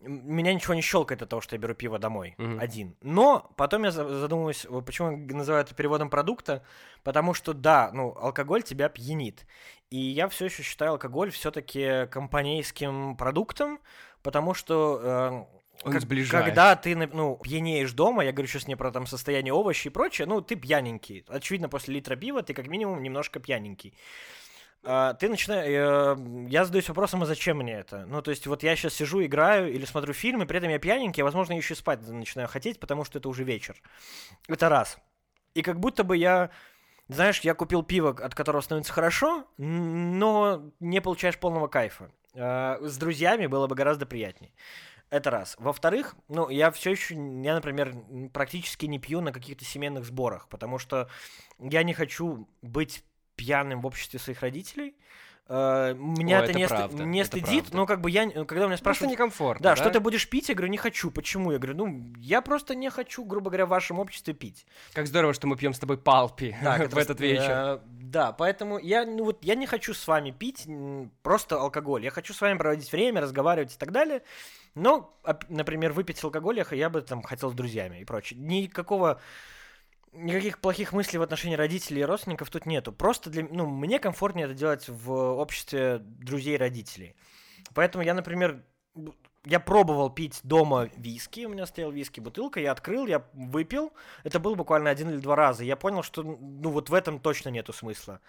[0.00, 2.60] меня ничего не щелкает от того, что я беру пиво домой Мгм.
[2.60, 2.96] один.
[3.02, 6.62] Но потом я за- задумываюсь, почему я называю это переводом продукта,
[7.02, 9.46] потому что, да, ну, алкоголь тебя пьянит.
[9.90, 13.80] И я все еще считаю алкоголь все-таки компанейским продуктом,
[14.22, 15.00] потому что...
[15.02, 15.28] э,
[15.84, 16.44] Он как- сближает.
[16.44, 20.26] Когда ты, ну, пьянеешь дома, я говорю сейчас не про там состояние овощей и прочее,
[20.26, 21.24] ну, ты пьяненький.
[21.28, 23.94] Очевидно, после литра пива ты как минимум немножко пьяненький.
[24.90, 26.48] А, ты начинаешь...
[26.50, 28.06] я задаюсь вопросом, а зачем мне это?
[28.06, 30.78] Ну, то есть, вот я сейчас сижу, играю или смотрю фильм, и при этом я
[30.78, 33.76] пьяненький, а, возможно, еще спать начинаю хотеть, потому что это уже вечер.
[34.48, 34.96] Это раз.
[35.52, 36.48] И как будто бы я...
[37.08, 42.10] Знаешь, я купил пиво, от которого становится хорошо, но не получаешь полного кайфа.
[42.34, 44.52] А, С друзьями было бы гораздо приятнее.
[45.10, 45.54] Это раз.
[45.58, 47.94] Во-вторых, ну, я все еще, я, например,
[48.32, 51.10] практически не пью на каких-то семейных сборах, потому что
[51.58, 53.04] я не хочу быть
[53.38, 54.94] пьяным в обществе своих родителей.
[55.50, 57.76] Э, меня О, это, это не, правда, не это стыдит, правда.
[57.76, 60.54] но как бы я, когда меня Просто спрашивают, некомфортно, да, что ты будешь пить, я
[60.54, 61.10] говорю, не хочу.
[61.10, 61.52] Почему?
[61.52, 64.66] Я говорю, ну, я просто не хочу, грубо говоря, в вашем обществе пить.
[64.92, 67.50] Как здорово, что мы пьем с тобой палпи Так, в этот вечер.
[67.50, 70.66] э, да, поэтому я, ну вот, я не хочу с вами пить
[71.22, 72.04] просто алкоголь.
[72.04, 74.22] Я хочу с вами проводить время, разговаривать и так далее.
[74.74, 75.18] Но,
[75.48, 78.38] например, выпить алкоголь я бы там хотел с друзьями и прочее.
[78.38, 79.18] Никакого
[80.12, 82.92] никаких плохих мыслей в отношении родителей и родственников тут нету.
[82.92, 87.14] Просто для, ну, мне комфортнее это делать в обществе друзей и родителей.
[87.74, 88.62] Поэтому я, например,
[89.44, 93.92] я пробовал пить дома виски, у меня стоял виски бутылка, я открыл, я выпил,
[94.24, 95.64] это было буквально один или два раза.
[95.64, 98.20] Я понял, что ну вот в этом точно нету смысла.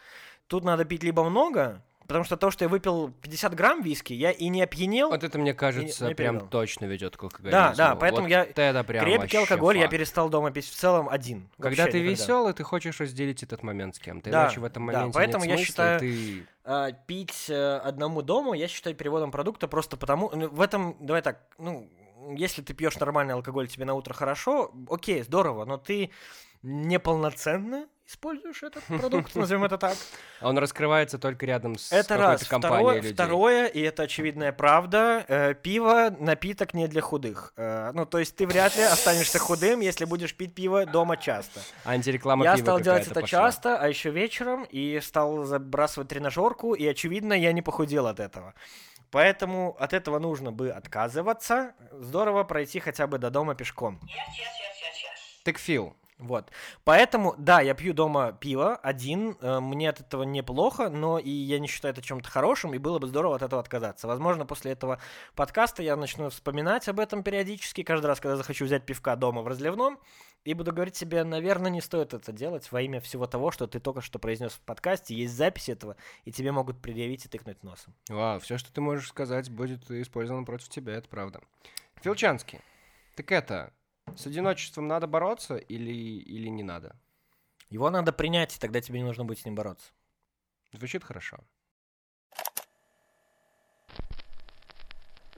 [0.48, 4.32] Тут надо пить либо много, потому что то, что я выпил 50 грамм виски, я
[4.32, 5.10] и не опьянел.
[5.10, 6.50] Вот это, мне кажется, не прям перебил.
[6.50, 7.52] точно ведет к алкоголизму.
[7.52, 9.92] Да, да, поэтому Вот я это прям Крепкий алкоголь я факт.
[9.92, 11.48] перестал дома пить в целом один.
[11.62, 12.10] Когда ты никогда.
[12.10, 14.32] веселый, ты хочешь разделить этот момент с кем-то.
[14.32, 16.48] Да, Иначе в этом да, моменте поэтому нет я смысла, и считаю, ты...
[16.64, 20.32] А, пить э, одному дому я считаю переводом продукта просто потому...
[20.34, 21.88] ну, В этом, давай так, ну,
[22.36, 26.10] если ты пьешь нормальный алкоголь, тебе на утро хорошо, окей, здорово, но ты
[26.64, 29.96] неполноценно используешь этот продукт, назовем это так.
[30.42, 32.48] Он раскрывается только рядом с Это какой-то раз.
[32.48, 33.14] компанией Второе, людей.
[33.14, 37.54] второе, и это очевидная правда, э, пиво напиток не для худых.
[37.56, 41.62] Э, ну, то есть ты вряд ли останешься худым, если будешь пить пиво дома часто.
[41.86, 43.28] Антиреклама я пива стал делать это пошла.
[43.28, 48.56] часто, а еще вечером, и стал забрасывать тренажерку, и, очевидно, я не похудел от этого.
[49.12, 51.74] Поэтому от этого нужно бы отказываться.
[51.92, 54.00] Здорово пройти хотя бы до дома пешком.
[55.44, 55.96] Текфил.
[56.20, 56.52] Вот.
[56.84, 61.60] Поэтому, да, я пью дома пиво один, э, мне от этого неплохо, но и я
[61.60, 64.06] не считаю это чем-то хорошим, и было бы здорово от этого отказаться.
[64.06, 65.00] Возможно, после этого
[65.34, 69.48] подкаста я начну вспоминать об этом периодически, каждый раз, когда захочу взять пивка дома в
[69.48, 69.98] разливном,
[70.44, 73.80] и буду говорить себе, наверное, не стоит это делать во имя всего того, что ты
[73.80, 75.96] только что произнес в подкасте, есть запись этого,
[76.26, 77.94] и тебе могут предъявить и тыкнуть носом.
[78.10, 81.40] Вау, все, что ты можешь сказать, будет использовано против тебя, это правда.
[82.02, 82.60] Филчанский.
[83.16, 83.72] Так это,
[84.18, 86.96] с одиночеством надо бороться или, или не надо?
[87.70, 89.92] Его надо принять, и тогда тебе не нужно будет с ним бороться.
[90.72, 91.38] Звучит хорошо.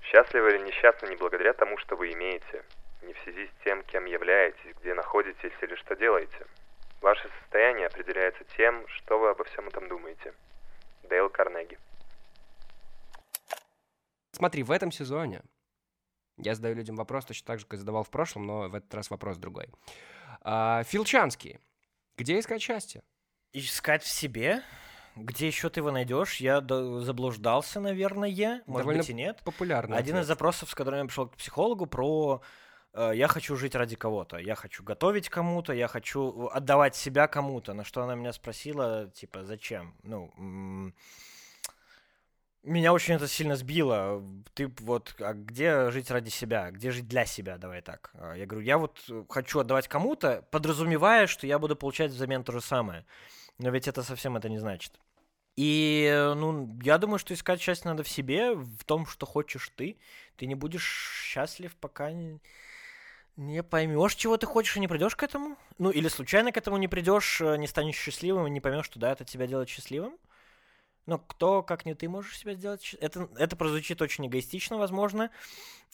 [0.02, 2.66] Счастливы или несчастны не благодаря тому, что вы имеете,
[3.02, 6.46] не в связи с тем, кем являетесь, где находитесь или что делаете.
[7.02, 10.34] Ваше состояние определяется тем, что вы обо всем этом думаете.
[11.04, 11.78] Дейл Карнеги.
[14.32, 15.42] Смотри, в этом сезоне
[16.44, 19.10] я задаю людям вопрос точно так же, как задавал в прошлом, но в этот раз
[19.10, 19.70] вопрос другой.
[20.42, 21.60] А, Филчанский.
[22.18, 23.04] Где искать счастье?
[23.54, 24.64] Искать в себе?
[25.16, 26.38] Где еще ты его найдешь?
[26.38, 28.30] Я заблуждался, наверное,
[28.66, 29.42] может Довольно быть и нет.
[29.44, 30.28] Популярный Один из ответ.
[30.28, 32.42] запросов, с которым я пришел к психологу, про
[32.94, 37.74] э, я хочу жить ради кого-то, я хочу готовить кому-то, я хочу отдавать себя кому-то.
[37.74, 39.96] На что она меня спросила, типа, зачем?
[40.04, 40.94] Ну,
[42.64, 44.24] меня очень это сильно сбило.
[44.54, 46.72] Ты вот, а где жить ради себя?
[46.72, 47.58] Где жить для себя?
[47.58, 48.12] Давай так.
[48.14, 52.44] А, Я говорю, я вот э, хочу отдавать кому-то, подразумевая, что я буду получать взамен
[52.44, 53.06] то же самое.
[53.58, 55.00] Но ведь это совсем это не значит.
[55.56, 59.72] И, э, ну, я думаю, что искать счастье надо в себе, в том, что хочешь
[59.76, 59.98] ты.
[60.38, 62.40] Ты не будешь счастлив, пока не,
[63.38, 65.58] не поймешь, чего ты хочешь, и не придешь к этому.
[65.78, 69.00] Ну, или случайно к этому не придешь, э, не станешь счастливым, и не поймешь, что
[69.00, 70.14] да, это тебя делает счастливым.
[71.06, 75.30] Но кто, как не ты, можешь себя сделать Это, это прозвучит очень эгоистично, возможно.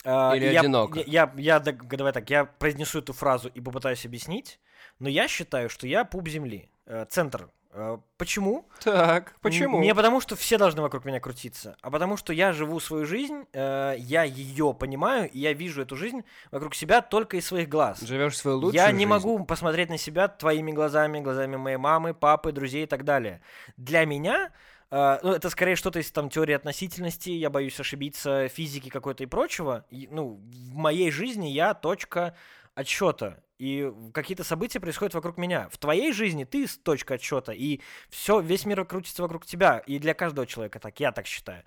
[0.04, 1.00] А, Или я- одиноко.
[1.00, 4.60] Я, я, я давай так, я произнесу эту фразу и попытаюсь объяснить,
[5.00, 7.50] но я считаю, что я пуп земли, э, центр.
[7.72, 8.66] Э, Почему?
[8.84, 9.80] Так, почему?
[9.82, 13.46] Не потому, что все должны вокруг меня крутиться, а потому, что я живу свою жизнь,
[13.54, 18.02] э, я ее понимаю, и я вижу эту жизнь вокруг себя только из своих глаз.
[18.02, 19.10] Живешь свою лучшую я не жизнь.
[19.10, 23.42] могу посмотреть на себя твоими глазами, глазами моей мамы, папы, друзей и так далее.
[23.78, 24.52] Для меня
[24.92, 29.28] э, ну, это скорее что-то из там теории относительности, я боюсь ошибиться, физики какой-то и
[29.28, 29.86] прочего.
[29.90, 32.36] И, ну, в моей жизни я точка
[32.76, 33.42] отсчета.
[33.58, 35.68] И какие-то события происходят вокруг меня.
[35.70, 39.80] В твоей жизни ты точка отсчета, и все, весь мир крутится вокруг тебя.
[39.80, 41.64] И для каждого человека так, я так считаю.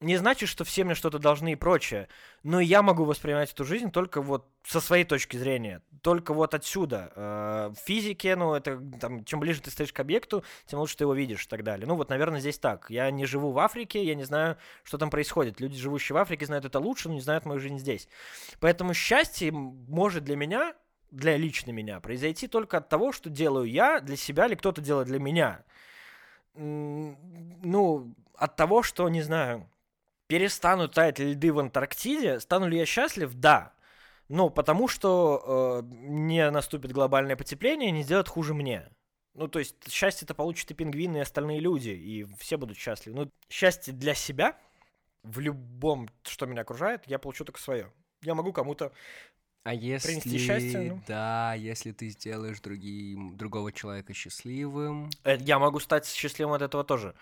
[0.00, 2.08] Не значит, что все мне что-то должны и прочее,
[2.42, 7.12] но я могу воспринимать эту жизнь только вот со своей точки зрения, только вот отсюда.
[7.14, 11.04] Э, В физике, ну, это там, чем ближе ты стоишь к объекту, тем лучше ты
[11.04, 11.86] его видишь и так далее.
[11.86, 12.86] Ну, вот, наверное, здесь так.
[12.88, 15.60] Я не живу в Африке, я не знаю, что там происходит.
[15.60, 18.08] Люди, живущие в Африке, знают это лучше, но не знают мою жизнь здесь.
[18.58, 20.74] Поэтому счастье может для меня,
[21.10, 25.08] для лично меня, произойти только от того, что делаю я для себя или кто-то делает
[25.08, 25.62] для меня.
[26.54, 29.68] Ну, от того, что, не знаю,
[30.30, 33.34] перестанут таять льды в Антарктиде, стану ли я счастлив?
[33.34, 33.74] Да.
[34.28, 38.88] Ну, потому что э, не наступит глобальное потепление не сделает хуже мне.
[39.34, 43.16] Ну, то есть счастье-то получат и пингвины, и остальные люди, и все будут счастливы.
[43.16, 44.56] Ну, счастье для себя
[45.24, 47.92] в любом, что меня окружает, я получу только свое.
[48.22, 48.92] Я могу кому-то
[49.62, 51.02] А если, Принести счастье, ну.
[51.06, 56.82] да, если ты сделаешь другим, другого человека счастливым, Э, Я могу стать счастливым от этого
[56.82, 57.14] тоже.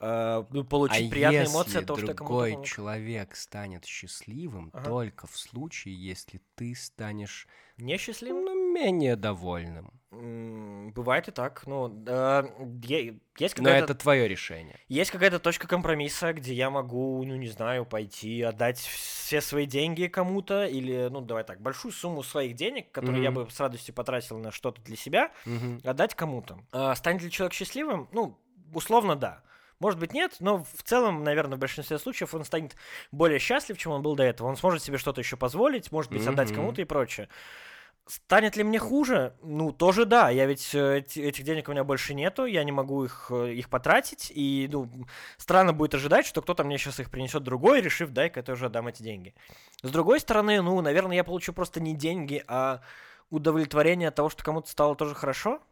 [0.00, 2.66] Э, ну, а Получить приятные если эмоции от того, что кому-то другой помог.
[2.66, 4.88] человек станет счастливым Ага.
[4.88, 7.46] только в случае, если ты станешь
[7.78, 8.44] Несчастливым?
[8.44, 9.92] ну, менее довольным.
[10.92, 11.62] Бывает и так.
[11.66, 11.88] Ну,
[12.82, 14.78] е- есть Но это твое решение.
[14.88, 20.06] Есть какая-то точка компромисса, где я могу, ну, не знаю, пойти отдать все свои деньги
[20.06, 23.44] кому-то, или, ну, давай так, большую сумму своих денег, которые я Мгм.
[23.44, 25.80] бы с радостью потратил на что-то для себя, Мгм.
[25.84, 26.58] отдать кому-то.
[26.72, 28.08] А станет ли человек счастливым?
[28.12, 28.38] Ну,
[28.72, 29.42] условно, да.
[29.80, 32.76] Может быть, нет, но в целом, наверное, в большинстве случаев он станет
[33.10, 34.46] более счастлив, чем он был до этого.
[34.46, 36.56] Он сможет себе что-то еще позволить, может быть, отдать Мгм.
[36.56, 37.28] кому-то и прочее.
[38.06, 39.34] Станет ли мне хуже?
[39.42, 40.28] Ну, тоже да.
[40.28, 43.54] Я ведь э, эти- этих денег у меня больше нету, я не могу их, э,
[43.54, 44.30] их потратить.
[44.34, 44.90] И, ну,
[45.38, 48.88] странно будет ожидать, что кто-то мне сейчас их принесет другой, решив, дай-ка я тоже отдам
[48.88, 49.34] эти деньги.
[49.82, 52.82] С другой стороны, ну, наверное, я получу просто не деньги, а
[53.30, 55.62] удовлетворение от того, что кому-то стало тоже хорошо.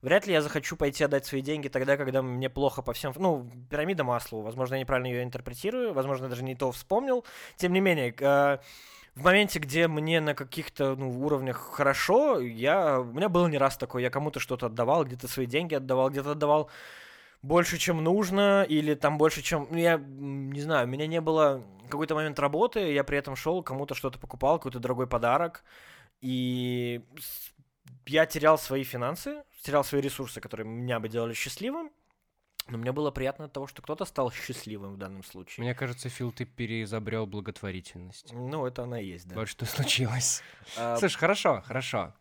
[0.00, 3.12] Вряд ли я захочу пойти отдать свои деньги тогда, когда мне плохо по всем...
[3.16, 4.42] Ну, пирамида Маслоу.
[4.42, 7.24] Возможно, я неправильно ее интерпретирую, возможно, я даже не то вспомнил.
[7.56, 8.58] Тем не менее, э,
[9.14, 13.00] в моменте, где мне на каких-то ну, уровнях хорошо, я...
[13.00, 14.02] у меня было не раз такое.
[14.02, 16.70] Я кому-то что-то отдавал, где-то свои деньги отдавал, где-то отдавал
[17.42, 19.68] больше, чем нужно, или там больше, чем...
[19.70, 23.62] ну, Я не знаю, у меня не было какой-то момент работы, я при этом шел,
[23.62, 25.62] кому-то что-то покупал, какой-то дорогой подарок,
[26.22, 27.02] и
[28.06, 31.90] я терял свои финансы, терял свои ресурсы, которые меня бы делали счастливым,
[32.68, 35.64] но мне было приятно от того, что кто-то стал счастливым в данном случае.
[35.64, 38.32] Мне кажется, Фил, ты переизобрел благотворительность.
[38.32, 39.34] Ну, это она и есть, да.
[39.36, 40.42] Вот что случилось.
[40.76, 42.12] А, Слышь, хорошо, хорошо.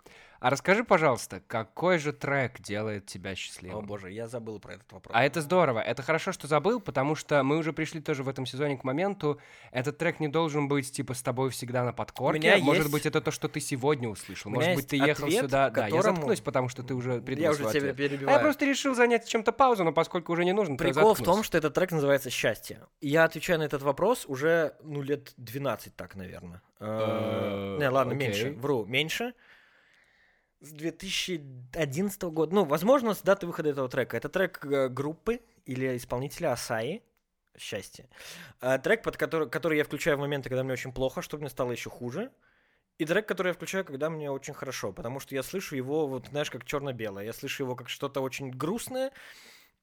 [0.42, 3.86] А расскажи, пожалуйста, какой же трек делает тебя О счастливым?
[3.86, 5.16] боже, я забыл про этот вопрос.
[5.16, 5.78] А это здорово.
[5.80, 9.40] Это хорошо, что забыл, потому что мы уже пришли тоже в этом сезоне к моменту.
[9.72, 12.40] Этот трек не должен быть типа с тобой всегда на подкорке.
[12.40, 14.50] меня Может быть- быть, это то, что ты сегодня услышал.
[14.50, 15.70] У меня Может быть, есть ты ехал ответ, сюда.
[15.70, 17.94] Да, я которому- заткнусь, потому что ты уже придумал Я уже тебя ответ.
[17.94, 18.36] А перебиваю.
[18.38, 21.60] я просто решил занять чем-то паузу, но поскольку уже не нужно, Прикол в том, что
[21.60, 22.80] этот трек называется «Счастье».
[23.00, 26.64] Я отвечаю на этот вопрос уже, ну, лет 12 так, наверное.
[26.80, 28.54] Э, Не, ладно, меньше.
[28.58, 29.34] Вру, меньше.
[30.62, 32.54] С 2011 года.
[32.54, 34.16] Ну, возможно, с даты выхода этого трека.
[34.16, 37.02] Это трек э, группы или исполнителя Асаи.
[37.58, 38.08] Счастье.
[38.62, 41.50] А, Трек, под который, который я включаю в моменты, когда мне очень плохо, чтобы мне
[41.50, 42.32] стало еще хуже.
[42.98, 46.28] И трек, который я включаю, когда мне очень хорошо, потому что я слышу его, вот
[46.28, 47.26] знаешь, как черно-белое.
[47.26, 49.12] Я слышу его как что-то очень грустное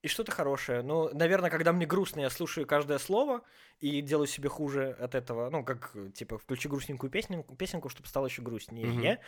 [0.02, 0.82] и что-то хорошее.
[0.82, 3.42] Ну, наверное, когда мне грустно, я слушаю каждое слово
[3.80, 5.50] и делаю себе хуже от этого.
[5.50, 8.86] Ну, как, э, типа, включи грустненькую песенку, песенку чтобы стало еще грустнее.
[8.86, 9.18] Мгм.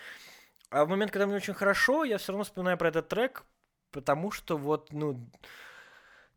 [0.71, 3.45] А в момент, когда мне очень хорошо, я все равно вспоминаю про этот трек,
[3.91, 5.29] потому что вот, ну,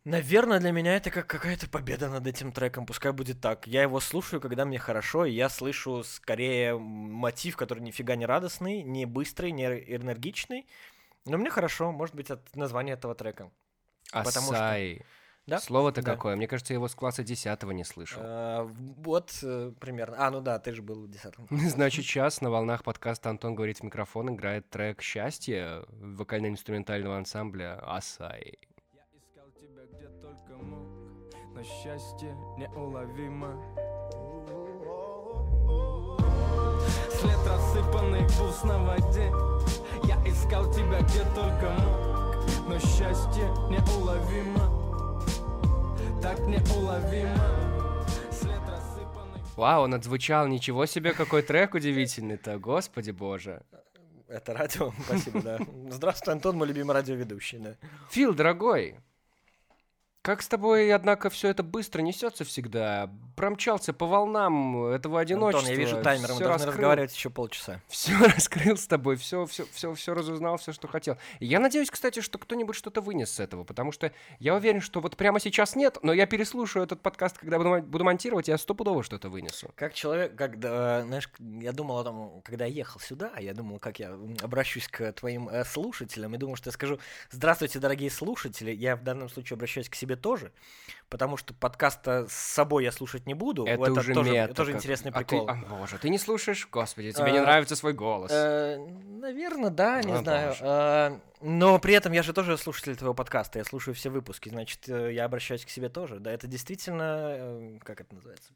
[0.05, 3.67] наверное, для меня это как какая-то победа над этим треком, пускай будет так.
[3.67, 8.81] Я его слушаю, когда мне хорошо, и я слышу скорее мотив, который нифига не радостный,
[8.81, 10.67] не быстрый, не энергичный,
[11.25, 13.51] но мне хорошо, может быть, от названия этого трека.
[14.25, 15.01] потому что- Асай.
[15.45, 15.59] Да?
[15.59, 16.13] Слово-то Да.
[16.13, 16.35] какое?
[16.37, 18.21] Мне кажется, я его с класса 10 не слышал.
[18.23, 18.63] А,
[18.97, 20.15] вот э, примерно.
[20.25, 21.33] А, ну да, ты же был в 10
[21.69, 28.57] Значит, сейчас на волнах подкаста «Антон говорит в микрофон» играет трек «Счастье» вокально-инструментального ансамбля «Асай».
[28.93, 30.87] Я искал тебя где только мог,
[31.53, 33.59] но счастье неуловимо.
[37.19, 39.29] След рассыпанный вкус на воде.
[40.05, 44.92] Я искал тебя где только мог, но счастье неуловимо.
[46.23, 47.35] Так неуловимо.
[48.31, 53.61] След рассыпанный Вау, он отзвучал, ничего себе, какой трек удивительный-то, господи боже.
[54.29, 55.59] Это радио, спасибо, да.
[55.89, 57.75] Здравствуй, Антон, мой любимый радиоведущий, да.
[58.09, 58.95] Фил, дорогой,
[60.23, 63.09] как с тобой, однако, все это быстро несется всегда?
[63.35, 65.67] Промчался по волнам этого одиночества.
[65.67, 66.71] Антон, я вижу таймер, мы должны раскрыл.
[66.71, 67.81] разговаривать еще полчаса.
[67.89, 71.17] Все раскрыл с тобой, все, все, все, все разузнал, все, что хотел.
[71.41, 75.17] Я надеюсь, кстати, что кто-нибудь что-то вынес с этого, потому что я уверен, что вот
[75.17, 79.27] прямо сейчас нет, но я переслушаю этот подкаст, когда буду, буду монтировать, я стопудово что-то
[79.27, 79.71] вынесу.
[79.75, 83.99] Как человек, когда, знаешь, я думал о том, когда я ехал сюда, я думал, как
[83.99, 86.97] я обращусь к твоим э, слушателям, и думал, что я скажу,
[87.29, 90.51] здравствуйте, дорогие слушатели, я в данном случае обращаюсь к себе тоже,
[91.09, 94.53] потому что подкаста с собой я слушать не буду, Это, уже тоже, мета.
[94.53, 95.49] тоже как- интересный а ты- прикол.
[95.49, 96.67] а, боже, ты не слушаешь?
[96.71, 98.31] Господи, тебе не А, нравится свой голос.
[98.31, 100.55] наверное, да, не О, знаю.
[100.61, 104.87] А, но при этом я же тоже слушатель твоего подкаста, я слушаю все выпуски, значит,
[104.89, 106.19] э, я обращаюсь к себе тоже.
[106.19, 108.51] Да, это действительно, э, как это называется?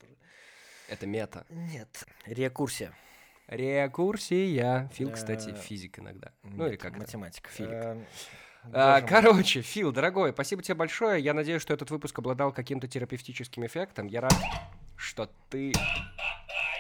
[0.90, 1.46] Это мета.
[1.50, 2.94] Нет, рекурсия.
[3.48, 4.90] Рекурсия.
[4.94, 6.32] Фил, кстати, Э, физик иногда.
[6.44, 7.00] Ну или Нет, как это?
[7.02, 7.50] математика.
[7.50, 7.98] Филик.
[8.74, 11.24] А, короче, Фил, дорогой, спасибо тебе большое.
[11.24, 14.08] Я надеюсь, что этот выпуск обладал каким-то терапевтическим эффектом.
[14.08, 14.34] Я рад,
[14.96, 15.74] что ты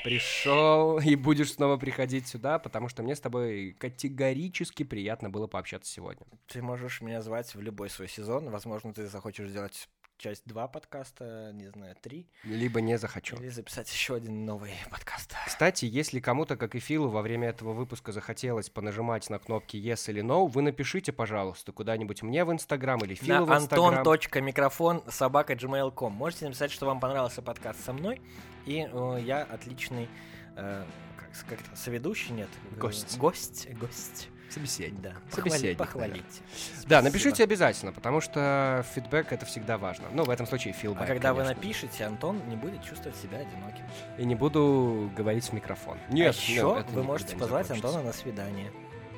[0.04, 5.92] пришел и будешь снова приходить сюда, потому что мне с тобой категорически приятно было пообщаться
[5.92, 6.26] сегодня.
[6.48, 8.50] Ты можешь меня звать в любой свой сезон.
[8.50, 12.28] Возможно, ты захочешь сделать часть 2 подкаста, не знаю, 3.
[12.45, 13.36] Либо не захочу.
[13.38, 15.34] Или записать еще один новый подкаст.
[15.45, 20.09] Кстати, если кому-то, как и Филу, во время этого выпуска захотелось понажимать на кнопки Yes
[20.09, 23.97] или No, вы напишите, пожалуйста, куда-нибудь мне в Инстаграм или Филу в На Инстаграм.
[23.97, 26.13] антон.микрофон собака gmail.com.
[26.13, 28.22] Можете написать, что вам понравился подкаст со мной,
[28.65, 30.09] и э, я отличный
[30.55, 30.84] э,
[31.18, 32.49] как, как соведущий, нет?
[32.78, 33.18] Гость.
[33.18, 34.30] Гость, гость.
[34.50, 35.02] Собеседник.
[35.02, 36.24] Да, Собеседник, похвали- наверное.
[36.24, 36.88] похвалите.
[36.88, 40.08] Да, напишите обязательно, потому что фидбэк это всегда важно.
[40.14, 41.62] Ну, в этом случае А филбэк, когда вы конечно.
[41.62, 43.84] напишете, Антон не будет чувствовать себя одиноким.
[44.18, 45.98] И не буду говорить в микрофон.
[46.10, 47.70] Нет, а еще это вы можете позвать.
[47.72, 48.72] Антона на свидание.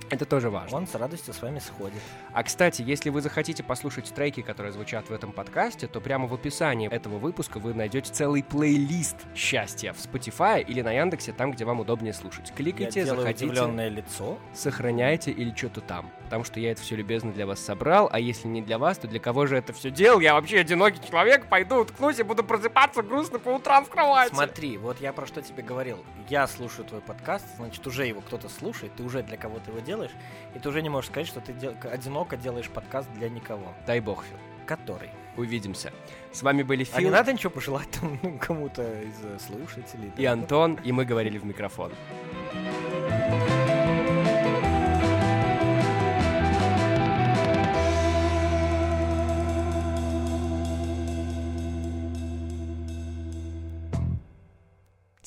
[0.10, 0.78] Это тоже важно.
[0.78, 2.01] Он с радостью с вами сходит.
[2.34, 6.34] А кстати, если вы захотите послушать треки, которые звучат в этом подкасте, то прямо в
[6.34, 11.66] описании этого выпуска вы найдете целый плейлист счастья в Spotify или на Яндексе, там, где
[11.66, 12.51] вам удобнее слушать.
[12.55, 14.38] Кликайте, я делаю заходите, удивленное лицо.
[14.53, 16.12] сохраняйте или что-то там.
[16.30, 19.08] Потому что я это все любезно для вас собрал, а если не для вас, то
[19.08, 20.20] для кого же это все делал?
[20.20, 24.30] Я вообще одинокий человек, пойду уткнусь и буду просыпаться грустно по утрам в кровати.
[24.32, 26.06] Смотри, вот я про что тебе говорил.
[26.30, 30.12] Я слушаю твой подкаст, значит, уже его кто-то слушает, ты уже для кого-то его делаешь,
[30.54, 33.74] и ты уже не можешь сказать, что ты дел- одиноко делаешь подкаст для никого.
[33.88, 34.38] Дай бог, Фил.
[34.68, 35.10] Который.
[35.36, 35.92] Увидимся.
[36.32, 40.12] С вами были А не Фил надо ничего пожелать там ну, кому-то из э, слушателей?
[40.16, 40.34] и да?
[40.34, 41.92] Антон, и мы говорили в микрофон.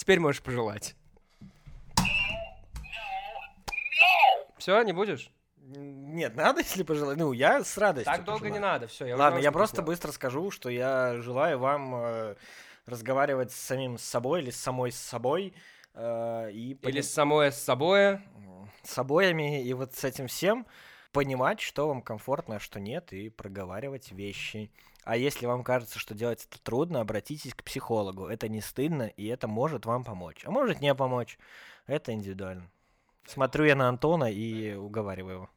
[0.02, 0.96] Теперь можешь пожелать.
[4.58, 5.30] Все, не будешь?
[5.60, 7.16] Нет, надо, если пожелать.
[7.18, 8.72] Ну, я с радостью Так долго не пожелаю.
[8.72, 9.14] надо, все.
[9.14, 12.34] Ладно, я просто быстро скажу, что я желаю вам э,
[12.86, 15.54] разговаривать с самим собой или с самой с собой.
[15.94, 18.18] э, и Или пони- с самой с собой.
[18.82, 20.66] с обоями и вот с этим всем
[21.12, 24.72] понимать, что вам комфортно, а что нет, и проговаривать вещи.
[25.04, 28.26] А если вам кажется, что делать это трудно, обратитесь к психологу.
[28.26, 30.44] Это не стыдно, и это может вам помочь.
[30.44, 31.38] А может не помочь.
[31.86, 32.70] Это индивидуально.
[33.26, 35.50] Смотрю я на Антона и уговариваю его.